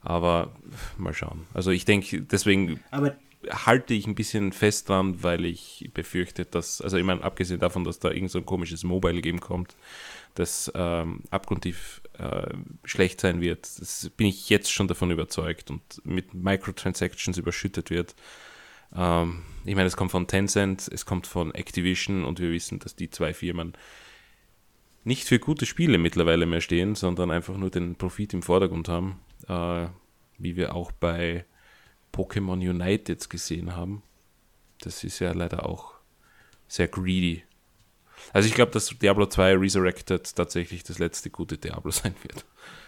[0.00, 0.56] Aber
[0.98, 1.46] mal schauen.
[1.54, 3.16] Also ich denke, deswegen Aber
[3.48, 7.84] halte ich ein bisschen fest dran, weil ich befürchte, dass, also ich meine, abgesehen davon,
[7.84, 9.76] dass da irgend so ein komisches Mobile-Game kommt,
[10.34, 12.54] das ähm, abgrundtief äh,
[12.84, 13.68] schlecht sein wird.
[13.80, 18.14] Das bin ich jetzt schon davon überzeugt und mit Microtransactions überschüttet wird.
[18.94, 22.94] Ähm, ich meine, es kommt von Tencent, es kommt von Activision und wir wissen, dass
[22.94, 23.72] die zwei Firmen
[25.04, 29.18] nicht für gute Spiele mittlerweile mehr stehen, sondern einfach nur den Profit im Vordergrund haben,
[29.48, 29.88] äh,
[30.38, 31.44] wie wir auch bei
[32.12, 34.02] Pokémon Unite jetzt gesehen haben.
[34.80, 35.94] Das ist ja leider auch
[36.68, 37.42] sehr greedy
[38.32, 42.44] also ich glaube, dass Diablo 2 Resurrected tatsächlich das letzte gute Diablo sein wird.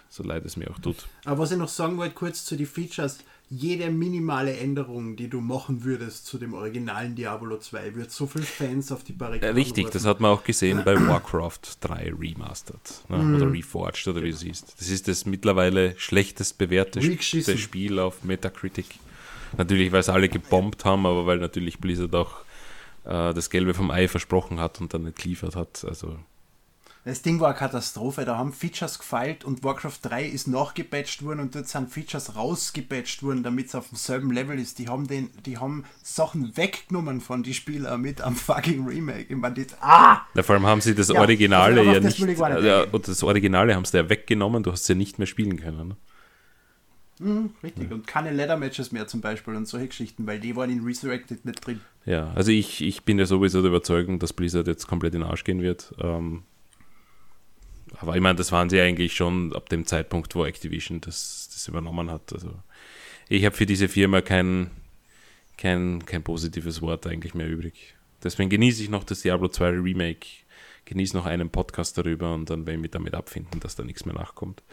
[0.09, 0.97] So leid es mir auch tut.
[1.25, 3.17] Aber was ich noch sagen wollte, kurz zu den Features,
[3.49, 8.45] jede minimale Änderung, die du machen würdest zu dem originalen Diablo 2, wird so viele
[8.45, 13.17] Fans auf die Barrikaden Richtig, das hat man auch gesehen bei Warcraft 3 Remastered ne?
[13.17, 13.35] mm.
[13.35, 14.75] oder Reforged oder wie du siehst.
[14.79, 18.87] Das ist das mittlerweile schlechtest bewährte Spiel auf Metacritic.
[19.57, 22.44] Natürlich, weil es alle gebombt haben, aber weil natürlich Blizzard auch
[23.05, 25.85] äh, das Gelbe vom Ei versprochen hat und dann nicht geliefert hat.
[25.87, 26.17] Also
[27.05, 28.25] das Ding war eine Katastrophe.
[28.25, 33.21] Da haben Features gefeilt und Warcraft 3 ist nachgepatcht worden und dort sind Features rausgepatcht
[33.21, 34.79] worden, damit es auf demselben Level ist.
[34.79, 39.27] Die haben, den, die haben Sachen weggenommen von den Spielern mit am fucking Remake.
[39.29, 40.21] Ich meine, das, ah!
[40.33, 42.19] Ja, vor allem haben sie das ja, Originale ja nicht.
[42.19, 45.59] Das, ja, das Originale haben sie ja weggenommen, du hast es ja nicht mehr spielen
[45.59, 45.95] können.
[47.19, 47.89] Mhm, richtig.
[47.89, 47.95] Ja.
[47.95, 51.65] Und keine Leather-Matches mehr zum Beispiel und solche Geschichten, weil die waren in Resurrected nicht
[51.65, 51.79] drin.
[52.05, 55.29] Ja, also ich, ich bin ja sowieso der Überzeugung, dass Blizzard jetzt komplett in den
[55.29, 55.93] Arsch gehen wird.
[55.99, 56.43] Ähm,
[57.97, 61.67] aber ich meine, das waren sie eigentlich schon ab dem Zeitpunkt, wo Activision das, das
[61.67, 62.33] übernommen hat.
[62.33, 62.51] Also
[63.29, 64.71] ich habe für diese Firma kein,
[65.57, 67.95] kein, kein positives Wort eigentlich mehr übrig.
[68.23, 70.27] Deswegen genieße ich noch das Diablo 2 Remake
[70.85, 74.05] genieße noch einen Podcast darüber und dann werde ich mich damit abfinden, dass da nichts
[74.05, 74.63] mehr nachkommt.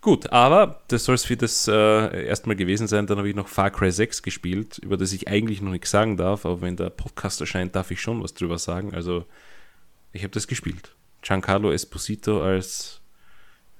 [0.00, 3.06] Gut, aber das soll es für das äh, erstmal gewesen sein.
[3.06, 6.16] Dann habe ich noch Far Cry 6 gespielt, über das ich eigentlich noch nichts sagen
[6.16, 8.94] darf, aber wenn der Podcast erscheint, darf ich schon was drüber sagen.
[8.94, 9.26] Also,
[10.12, 10.94] ich habe das gespielt.
[11.20, 13.00] Giancarlo Esposito als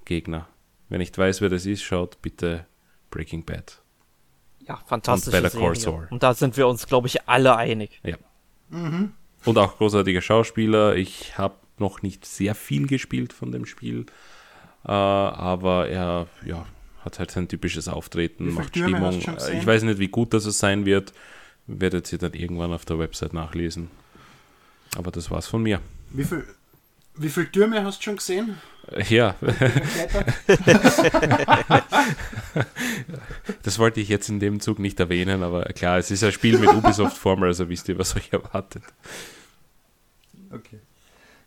[0.04, 0.48] Gegner.
[0.88, 2.66] Wenn ich nicht weiß, wer das ist, schaut bitte
[3.10, 3.82] Breaking Bad.
[4.60, 5.34] Ja, fantastisch.
[5.54, 8.00] Und, und da sind wir uns, glaube ich, alle einig.
[8.04, 8.16] Ja.
[8.68, 9.12] Mhm.
[9.44, 10.94] Und auch großartiger Schauspieler.
[10.94, 14.06] Ich habe noch nicht sehr viel gespielt von dem Spiel,
[14.84, 16.66] äh, aber er ja,
[17.04, 19.18] hat halt sein typisches Auftreten, macht Stimmung.
[19.52, 21.12] Ich weiß nicht, wie gut das sein wird.
[21.66, 23.88] Werdet ihr dann irgendwann auf der Website nachlesen.
[24.96, 25.80] Aber das war's von mir.
[26.10, 26.44] Wie viel,
[27.16, 28.56] wie viele Türme hast du schon gesehen?
[29.08, 29.36] Ja.
[33.62, 36.58] das wollte ich jetzt in dem Zug nicht erwähnen, aber klar, es ist ein Spiel
[36.58, 38.82] mit Ubisoft-Formel, also wisst ihr, was euch erwartet.
[40.50, 40.80] Okay.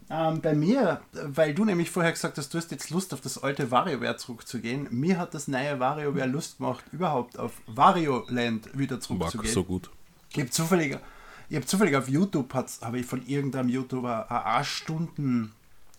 [0.09, 3.41] Ähm, bei mir, weil du nämlich vorher gesagt hast, du hast jetzt Lust auf das
[3.41, 4.87] alte WarioWare zurückzugehen.
[4.91, 9.51] Mir hat das neue WarioWare Lust gemacht, überhaupt auf Wario Land wieder zurückzugehen.
[9.51, 9.89] so gut.
[10.31, 10.99] Ich habe zufällig,
[11.49, 15.53] ich hab zufällig auf YouTube, habe ich von irgendeinem YouTuber eine 8 Stunden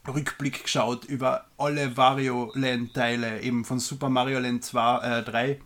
[0.07, 5.61] Rückblick geschaut über alle Wario Land Teile, eben von Super Mario Land 2, äh, 3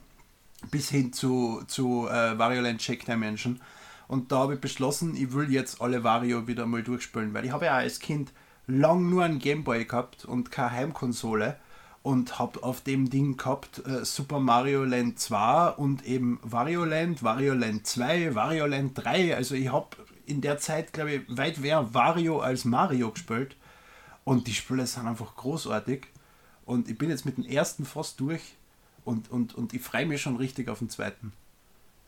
[0.71, 3.61] bis hin zu, zu äh, Wario Land Check Dimension.
[4.11, 7.53] Und da habe ich beschlossen, ich will jetzt alle Wario wieder mal durchspielen, weil ich
[7.53, 8.33] habe ja als Kind
[8.67, 11.57] lang nur einen Gameboy gehabt und keine Heimkonsole
[12.03, 17.23] und habe auf dem Ding gehabt äh, Super Mario Land 2 und eben Wario Land,
[17.23, 19.37] Wario Land 2, Wario Land 3.
[19.37, 19.97] Also ich habe
[20.27, 23.55] in der Zeit, glaube ich, weit mehr Wario als Mario gespielt.
[24.25, 26.09] Und die Spiele sind einfach großartig.
[26.65, 28.57] Und ich bin jetzt mit dem ersten fast durch
[29.05, 31.33] und, und, und ich freue mich schon richtig auf den zweiten.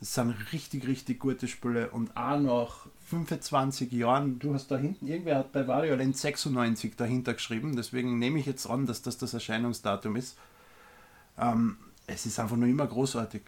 [0.02, 1.90] Das sind richtig, richtig gute Spiele.
[1.90, 6.96] Und auch nach 25 Jahren, du hast da hinten, irgendwer hat bei Wario Land 96
[6.96, 10.36] dahinter geschrieben, deswegen nehme ich jetzt an, dass das das Erscheinungsdatum ist.
[11.38, 11.76] Ähm,
[12.08, 13.42] es ist einfach nur immer großartig.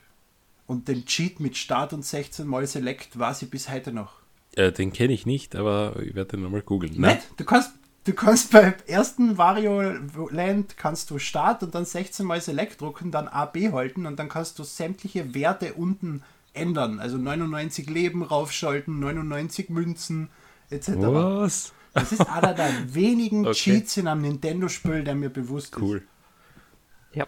[0.69, 4.13] Und den Cheat mit Start und 16 mal Select weiß ich bis heute noch.
[4.55, 7.01] Äh, den kenne ich nicht, aber ich werde den nochmal googeln.
[7.01, 7.33] Nicht?
[7.37, 7.73] Du kannst,
[8.05, 9.83] du kannst beim ersten Wario
[10.31, 14.21] Land kannst du Start und dann 16 mal Select drucken, dann A, B halten und
[14.21, 16.23] dann kannst du sämtliche Werte unten
[16.55, 16.99] ändern.
[17.01, 20.31] Also 99 Leben raufschalten, 99 Münzen
[20.71, 20.91] etc.
[20.97, 21.73] Was?
[21.93, 23.55] Das ist einer der wenigen Okay.
[23.55, 25.99] Cheats in einem Nintendo-Spiel, der mir bewusst Cool.
[25.99, 27.17] ist.
[27.17, 27.27] Ja,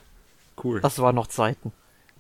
[0.63, 0.81] Cool.
[0.81, 1.73] das waren noch Zeiten.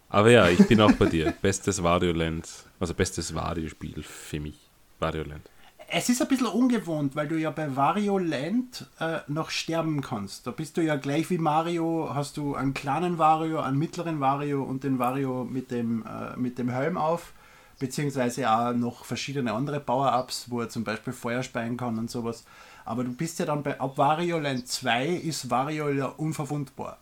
[0.08, 1.32] Aber ja, ich bin auch bei dir.
[1.42, 2.48] Bestes Wario Land,
[2.78, 4.58] also bestes Wario-Spiel für mich.
[5.00, 5.48] Wario Land.
[5.88, 10.46] Es ist ein bisschen ungewohnt, weil du ja bei Wario Land äh, noch sterben kannst.
[10.46, 14.64] Da bist du ja gleich wie Mario, hast du einen kleinen Wario, einen mittleren Wario
[14.64, 17.32] und den Wario mit dem, äh, mit dem Helm auf.
[17.78, 22.44] Beziehungsweise auch noch verschiedene andere Power-Ups, wo er zum Beispiel Feuer speien kann und sowas.
[22.84, 26.98] Aber du bist ja dann bei, ab Wario Land 2 ist Wario ja unverwundbar.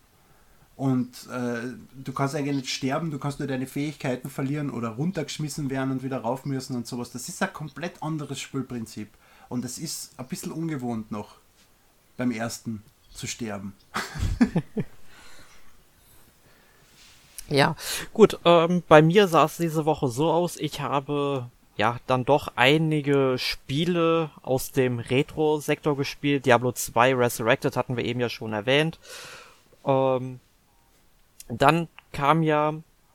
[0.77, 1.61] Und äh,
[1.95, 6.03] du kannst eigentlich nicht sterben, du kannst nur deine Fähigkeiten verlieren oder runtergeschmissen werden und
[6.03, 7.13] wieder rauf müssen und sowas.
[7.13, 9.09] Das ist ein komplett anderes Spielprinzip.
[9.49, 11.37] Und es ist ein bisschen ungewohnt noch,
[12.17, 13.75] beim ersten zu sterben.
[17.49, 17.77] Ja,
[18.15, 22.53] gut, ähm, bei mir sah es diese Woche so aus, ich habe ja dann doch
[22.57, 26.47] einige Spiele aus dem Retro-Sektor gespielt.
[26.47, 28.99] Diablo 2 Resurrected hatten wir eben ja schon erwähnt.
[29.85, 30.41] Ähm,
[31.49, 32.75] dann kam ja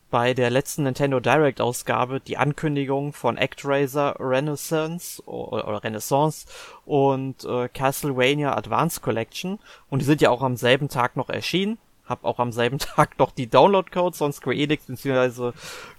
[0.09, 6.47] bei der letzten Nintendo Direct Ausgabe die Ankündigung von ActRaiser Renaissance oder, Renaissance
[6.85, 9.59] und äh, Castlevania Advance Collection
[9.89, 11.77] und die sind ja auch am selben Tag noch erschienen.
[12.05, 15.51] Hab auch am selben Tag noch die Download-Codes von Square Enix bzw.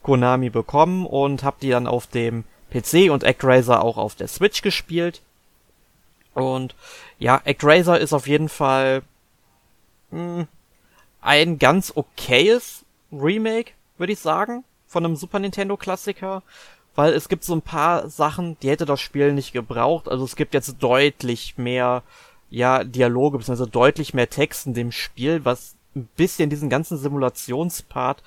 [0.03, 4.63] Konami bekommen und hab die dann auf dem PC und ActRaiser auch auf der Switch
[4.63, 5.23] gespielt.
[6.35, 6.75] Und
[7.19, 9.03] ja, ActRaiser ist auf jeden Fall
[10.11, 10.47] mh,
[11.21, 16.43] ein ganz okayes Remake, würde ich sagen, von einem Super Nintendo Klassiker,
[16.95, 20.09] weil es gibt so ein paar Sachen, die hätte das Spiel nicht gebraucht.
[20.09, 22.03] Also es gibt jetzt deutlich mehr,
[22.51, 28.23] ja, Dialoge, beziehungsweise deutlich mehr Text in dem Spiel, was ein bisschen diesen ganzen Simulationspart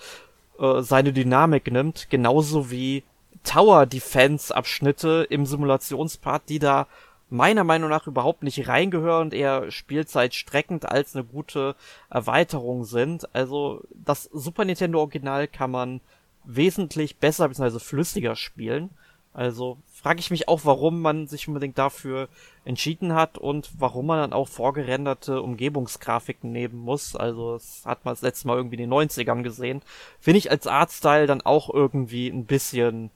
[0.59, 3.03] äh, seine Dynamik nimmt, genauso wie
[3.43, 6.87] Tower Defense Abschnitte im Simulationspart, die da
[7.33, 11.75] meiner Meinung nach überhaupt nicht reingehören und eher spielzeitstreckend als eine gute
[12.09, 13.33] Erweiterung sind.
[13.33, 15.99] Also das Super Nintendo Original kann man
[16.43, 17.79] wesentlich besser bzw.
[17.79, 18.91] flüssiger spielen.
[19.33, 22.29] Also frage ich mich auch, warum man sich unbedingt dafür
[22.65, 27.15] entschieden hat und warum man dann auch vorgerenderte Umgebungsgrafiken nehmen muss.
[27.15, 29.81] Also das hat man das letzte Mal irgendwie in den 90ern gesehen.
[30.19, 33.09] Finde ich als Artstyle dann auch irgendwie ein bisschen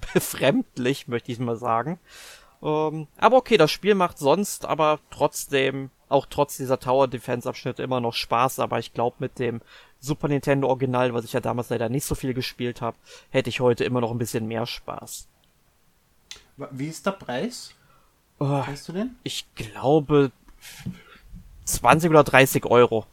[0.14, 1.98] befremdlich, möchte ich mal sagen.
[2.62, 7.82] Ähm, aber okay, das Spiel macht sonst aber trotzdem, auch trotz dieser Tower Defense Abschnitte
[7.82, 9.60] immer noch Spaß, aber ich glaube mit dem
[10.00, 12.96] Super Nintendo Original, was ich ja damals leider nicht so viel gespielt habe,
[13.30, 15.26] hätte ich heute immer noch ein bisschen mehr Spaß.
[16.70, 17.74] Wie ist der Preis?
[18.38, 19.16] Oh, Weißt du den?
[19.22, 20.32] ich glaube
[21.64, 23.06] 20 oder 30 Euro.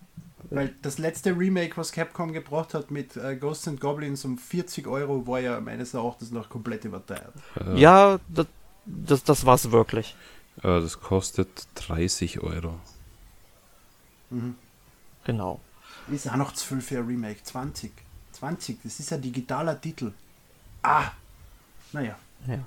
[0.50, 4.88] Weil das letzte Remake, was Capcom gebracht hat mit äh, Ghosts and Goblins um 40
[4.88, 7.34] Euro, war ja meines Erachtens noch komplett überteuert.
[7.76, 8.48] Ja, das,
[8.88, 10.16] das, das war's wirklich.
[10.58, 12.80] Äh, das kostet 30 Euro.
[15.24, 15.60] Genau.
[16.12, 17.44] Ist auch noch zu viel für ein Remake.
[17.44, 17.92] 20.
[18.34, 20.14] 20, das ist ein digitaler Titel.
[20.84, 21.12] Ah!
[21.92, 22.18] Naja.
[22.46, 22.60] Ja.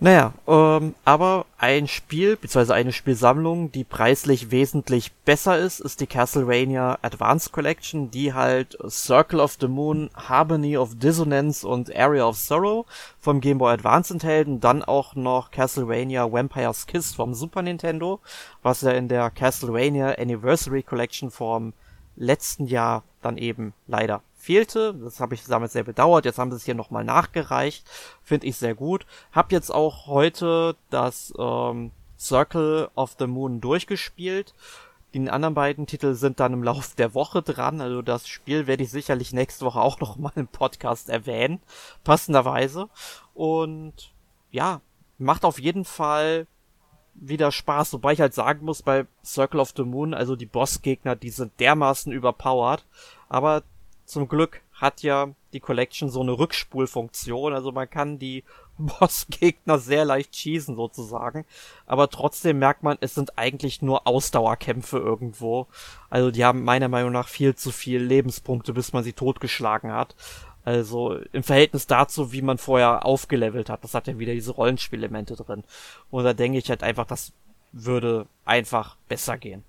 [0.00, 6.06] Naja, ähm, aber ein Spiel, beziehungsweise eine Spielsammlung, die preislich wesentlich besser ist, ist die
[6.06, 12.36] Castlevania Advance Collection, die halt Circle of the Moon, Harmony of Dissonance und Area of
[12.36, 12.86] Sorrow
[13.18, 18.20] vom Game Boy Advance enthält und dann auch noch Castlevania Vampire's Kiss vom Super Nintendo,
[18.62, 21.72] was ja in der Castlevania Anniversary Collection vom
[22.14, 24.94] letzten Jahr dann eben leider fehlte.
[24.94, 26.24] Das habe ich damals sehr bedauert.
[26.24, 27.86] Jetzt haben sie es hier nochmal nachgereicht.
[28.22, 29.04] Finde ich sehr gut.
[29.30, 34.54] Hab jetzt auch heute das ähm, Circle of the Moon durchgespielt.
[35.12, 37.82] die anderen beiden Titel sind dann im Lauf der Woche dran.
[37.82, 41.60] Also das Spiel werde ich sicherlich nächste Woche auch noch mal im Podcast erwähnen,
[42.02, 42.88] passenderweise.
[43.34, 44.14] Und
[44.50, 44.80] ja,
[45.18, 46.46] macht auf jeden Fall
[47.12, 51.16] wieder Spaß, wobei ich halt sagen muss, bei Circle of the Moon, also die Bossgegner,
[51.16, 52.86] die sind dermaßen überpowered,
[53.28, 53.62] aber
[54.08, 58.42] zum Glück hat ja die Collection so eine Rückspulfunktion, also man kann die
[58.78, 61.44] Bossgegner sehr leicht schießen sozusagen,
[61.86, 65.66] aber trotzdem merkt man, es sind eigentlich nur Ausdauerkämpfe irgendwo.
[66.10, 70.14] Also die haben meiner Meinung nach viel zu viel Lebenspunkte, bis man sie totgeschlagen hat.
[70.64, 73.84] Also im Verhältnis dazu, wie man vorher aufgelevelt hat.
[73.84, 75.64] Das hat ja wieder diese Rollenspielemente drin.
[76.10, 77.32] Und da denke ich halt einfach, das
[77.72, 79.64] würde einfach besser gehen.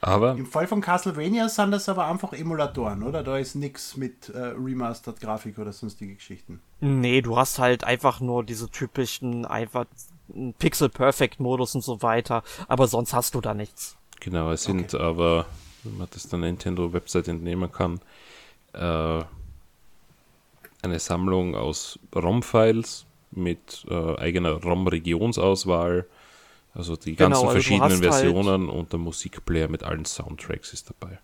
[0.00, 3.22] Aber Im Fall von Castlevania sind das aber einfach Emulatoren, oder?
[3.22, 6.60] Da ist nichts mit äh, Remastered Grafik oder sonstige Geschichten.
[6.80, 9.86] Nee, du hast halt einfach nur diese typischen, einfach
[10.58, 13.96] Pixel Perfect Modus und so weiter, aber sonst hast du da nichts.
[14.20, 15.02] Genau, es sind okay.
[15.02, 15.46] aber,
[15.84, 18.00] wenn man das der Nintendo Website entnehmen kann,
[18.74, 19.22] äh,
[20.82, 26.06] eine Sammlung aus ROM-Files mit äh, eigener ROM-Regionsauswahl.
[26.78, 30.72] Also die ganzen genau, also verschiedenen halt Versionen halt und der Musikplayer mit allen Soundtracks
[30.72, 31.18] ist dabei.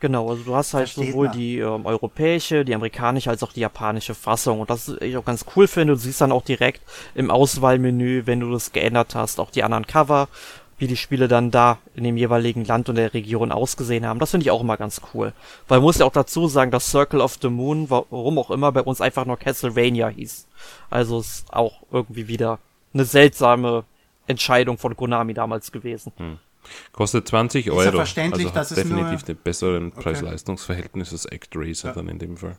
[0.00, 1.38] Genau, also du hast halt Versteht sowohl man.
[1.38, 4.60] die ähm, europäische, die amerikanische als auch die japanische Fassung.
[4.60, 5.94] Und das ich auch ganz cool finde.
[5.94, 6.82] Du siehst dann auch direkt
[7.14, 10.28] im Auswahlmenü, wenn du das geändert hast, auch die anderen Cover
[10.76, 14.18] wie die Spiele dann da in dem jeweiligen Land und der Region ausgesehen haben.
[14.18, 15.32] Das finde ich auch immer ganz cool.
[15.68, 18.72] Weil man muss ja auch dazu sagen, dass Circle of the Moon, warum auch immer,
[18.72, 20.46] bei uns einfach nur Castlevania hieß.
[20.90, 22.58] Also ist auch irgendwie wieder
[22.92, 23.84] eine seltsame
[24.26, 26.12] Entscheidung von Konami damals gewesen.
[26.16, 26.38] Hm.
[26.92, 27.80] Kostet 20 Euro.
[27.80, 30.02] Ist ja verständlich, also dass es definitiv den besseren okay.
[30.02, 31.94] Preis-Leistungs-Verhältnis als ActRaiser ja.
[31.94, 32.58] dann in dem Fall.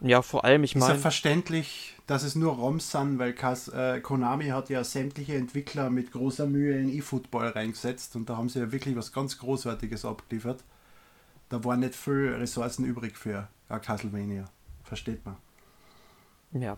[0.00, 0.92] Ja, vor allem, ich meine.
[0.92, 5.36] Ist ja verständlich, dass es nur ROMs sind, weil Kas, äh, Konami hat ja sämtliche
[5.36, 9.38] Entwickler mit großer Mühe in eFootball reingesetzt und da haben sie ja wirklich was ganz
[9.38, 10.64] Großartiges abgeliefert.
[11.50, 14.46] Da waren nicht viel Ressourcen übrig für äh, Castlevania.
[14.82, 15.36] Versteht man.
[16.52, 16.76] Ja.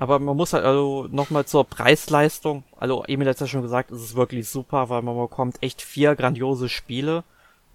[0.00, 2.64] Aber man muss halt also nochmal zur Preisleistung.
[2.78, 6.16] Also Emil hat ja schon gesagt, es ist wirklich super, weil man bekommt echt vier
[6.16, 7.22] grandiose Spiele.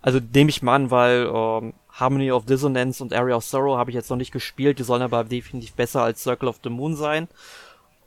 [0.02, 3.92] Also nehme ich mal an, weil ähm, Harmony of Dissonance und Area of Sorrow habe
[3.92, 6.96] ich jetzt noch nicht gespielt, die sollen aber definitiv besser als Circle of the Moon
[6.96, 7.28] sein.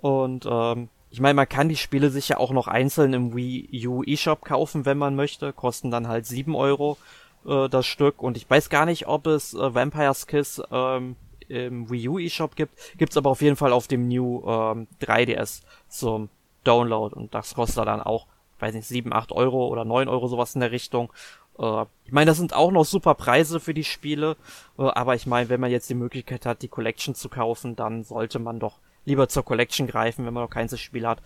[0.00, 3.86] Und ähm, ich meine, man kann die Spiele sich ja auch noch einzeln im Wii
[3.86, 5.52] U eShop kaufen, wenn man möchte.
[5.52, 6.98] Kosten dann halt sieben Euro
[7.46, 8.20] äh, das Stück.
[8.20, 11.14] Und ich weiß gar nicht, ob es äh, Vampire's Kiss ähm,
[11.48, 12.78] im Wii U eShop gibt.
[12.98, 16.28] Gibt's aber auf jeden Fall auf dem New ähm, 3DS zum
[16.64, 17.14] Download.
[17.14, 18.26] Und das kostet dann auch,
[18.58, 21.12] weiß nicht, sieben, acht Euro oder neun Euro sowas in der Richtung.
[21.58, 24.36] Äh, ich meine, das sind auch noch super Preise für die Spiele,
[24.78, 28.04] äh, aber ich meine, wenn man jetzt die Möglichkeit hat, die Collection zu kaufen, dann
[28.04, 31.20] sollte man doch lieber zur Collection greifen, wenn man noch kein Spiel hat.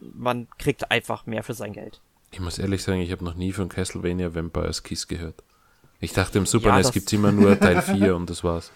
[0.00, 2.00] Man kriegt einfach mehr für sein Geld.
[2.30, 5.42] Ich muss ehrlich sagen, ich habe noch nie von Castlevania Vampire's Kiss gehört.
[6.00, 8.70] Ich dachte, im Super ja, NES gibt's immer nur Teil 4 und das war's.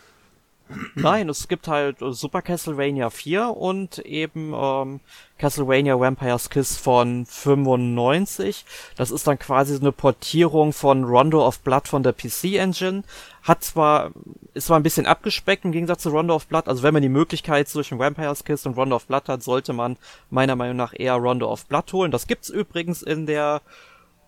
[0.95, 5.01] Nein, es gibt halt äh, Super Castlevania 4 und eben ähm,
[5.39, 8.65] Castlevania Vampire's Kiss von 95.
[8.97, 13.03] Das ist dann quasi eine Portierung von Rondo of Blood von der PC Engine.
[13.43, 14.13] Hat zwar,
[14.55, 16.69] ist zwar ein bisschen abgespeckt im Gegensatz zu Rondo of Blood.
[16.69, 19.97] Also wenn man die Möglichkeit zwischen Vampire's Kiss und Rondo of Blood hat, sollte man
[20.31, 22.11] meiner Meinung nach eher Rondo of Blood holen.
[22.11, 23.63] Das gibt's übrigens in der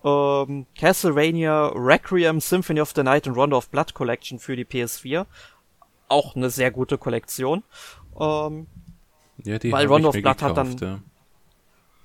[0.03, 5.25] ähm, Castlevania Requiem Symphony of the Night und Rondo of Blood Collection für die PS4
[6.13, 7.63] auch eine sehr gute Kollektion.
[8.19, 8.67] Ähm,
[9.43, 10.77] ja, die weil Rondo of Blood gekauft, hat dann.
[10.77, 10.99] Ja.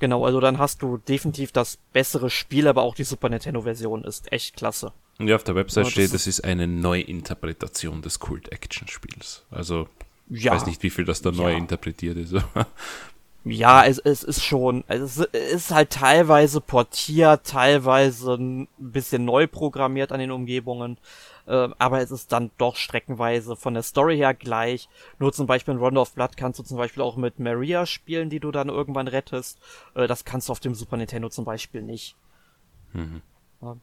[0.01, 4.33] Genau, also dann hast du definitiv das bessere Spiel, aber auch die Super Nintendo-Version ist
[4.33, 4.93] echt klasse.
[5.19, 9.45] Ja, auf der Website ja, steht, es ist eine Neuinterpretation des Kult-Action-Spiels.
[9.51, 9.89] Also,
[10.31, 12.35] ich ja, weiß nicht, wie viel das da neu interpretiert ist.
[13.45, 20.13] ja, es, es ist schon, es ist halt teilweise portiert, teilweise ein bisschen neu programmiert
[20.13, 20.99] an den Umgebungen
[21.49, 24.89] äh, aber es ist dann doch streckenweise von der Story her gleich.
[25.19, 28.31] Nur zum Beispiel in Rondo of Blood kannst du zum Beispiel auch mit Maria spielen,
[28.31, 29.59] die du dann irgendwann rettest.
[29.95, 32.17] Äh, das kannst du auf dem Super Nintendo zum Beispiel nicht.
[32.93, 33.23] Mhm.
[33.63, 33.77] Ja.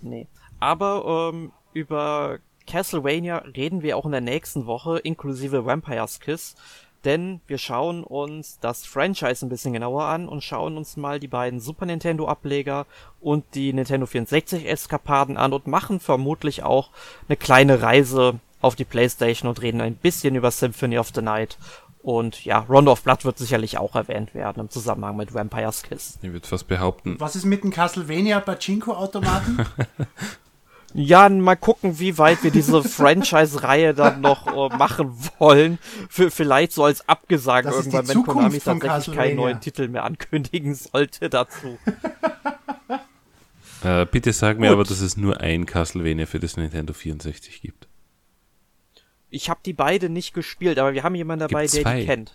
[0.00, 0.26] Nee.
[0.58, 6.56] Aber ähm, über Castlevania reden wir auch in der nächsten Woche, inklusive Vampire's Kiss
[7.04, 11.28] denn wir schauen uns das Franchise ein bisschen genauer an und schauen uns mal die
[11.28, 12.86] beiden Super Nintendo Ableger
[13.20, 16.90] und die Nintendo 64 Eskapaden an und machen vermutlich auch
[17.28, 21.58] eine kleine Reise auf die Playstation und reden ein bisschen über Symphony of the Night
[22.06, 26.20] und ja, Rondo of Blood wird sicherlich auch erwähnt werden im Zusammenhang mit Vampire's Kiss.
[26.22, 27.16] Ich würde fast behaupten.
[27.18, 29.66] Was ist mit dem Castlevania Pachinko-Automaten?
[30.98, 35.78] Ja, mal gucken, wie weit wir diese Franchise-Reihe dann noch äh, machen wollen.
[36.08, 41.28] Für, vielleicht so als abgesagt irgendwann, wenn Konami tatsächlich keinen neuen Titel mehr ankündigen sollte
[41.30, 41.78] dazu.
[43.84, 44.72] Äh, bitte sag mir Gut.
[44.72, 47.86] aber, dass es nur ein Castlevania für das Nintendo 64 gibt.
[49.28, 52.32] Ich habe die beide nicht gespielt, aber wir haben jemanden dabei, der die kennt.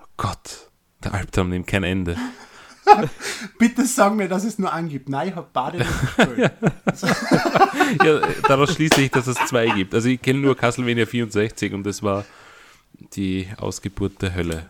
[0.00, 0.70] Oh Gott,
[1.04, 2.16] der Albtraum nimmt kein Ende.
[3.58, 5.08] Bitte sag mir, dass es nur angibt.
[5.08, 6.52] Nein, ich habe beide nicht gespielt.
[8.04, 9.94] ja, daraus schließe ich, dass es zwei gibt.
[9.94, 12.24] Also ich kenne nur Castlevania 64 und das war
[13.14, 14.66] die Ausgeburt der Hölle.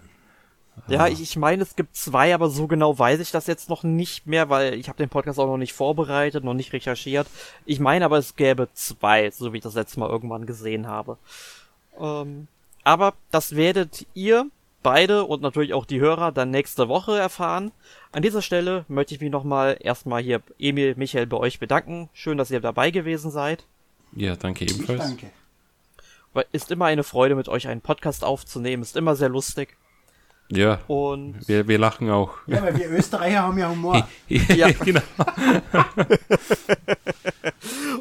[0.88, 3.82] Ja, ich, ich meine, es gibt zwei, aber so genau weiß ich das jetzt noch
[3.82, 7.26] nicht mehr, weil ich habe den Podcast auch noch nicht vorbereitet, noch nicht recherchiert.
[7.66, 11.18] Ich meine aber, es gäbe zwei, so wie ich das letzte Mal irgendwann gesehen habe.
[11.98, 12.48] Ähm,
[12.82, 14.46] aber das werdet ihr
[14.82, 17.72] beide und natürlich auch die Hörer dann nächste Woche erfahren.
[18.12, 22.08] An dieser Stelle möchte ich mich nochmal erstmal hier, Emil, Michael, bei euch bedanken.
[22.12, 23.66] Schön, dass ihr dabei gewesen seid.
[24.12, 25.00] Ja, danke ebenfalls.
[25.00, 25.30] Danke.
[26.52, 28.82] Ist immer eine Freude, mit euch einen Podcast aufzunehmen.
[28.82, 29.76] Ist immer sehr lustig.
[30.52, 30.80] Ja.
[30.88, 32.34] Und wir, wir lachen auch.
[32.46, 34.06] Ja, weil wir Österreicher haben ja Humor.
[34.28, 35.00] ja, genau.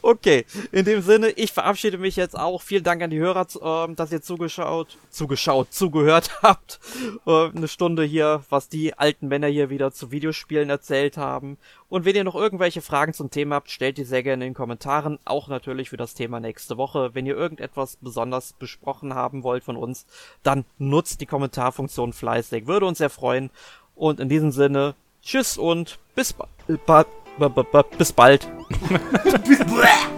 [0.01, 2.61] okay, in dem Sinne, ich verabschiede mich jetzt auch.
[2.61, 6.79] Vielen Dank an die Hörer, ähm, dass ihr zugeschaut, zugeschaut, zugehört habt.
[7.27, 11.57] Äh, eine Stunde hier, was die alten Männer hier wieder zu Videospielen erzählt haben.
[11.89, 14.55] Und wenn ihr noch irgendwelche Fragen zum Thema habt, stellt die sehr gerne in den
[14.55, 15.17] Kommentaren.
[15.25, 17.11] Auch natürlich für das Thema nächste Woche.
[17.13, 20.05] Wenn ihr irgendetwas besonders besprochen haben wollt von uns,
[20.43, 22.67] dann nutzt die Kommentarfunktion fleißig.
[22.67, 23.49] Würde uns sehr freuen.
[23.95, 26.47] Und in diesem Sinne, tschüss und bis, ba
[26.85, 28.47] ba ba bis bald.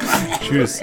[0.42, 0.82] Tschüss.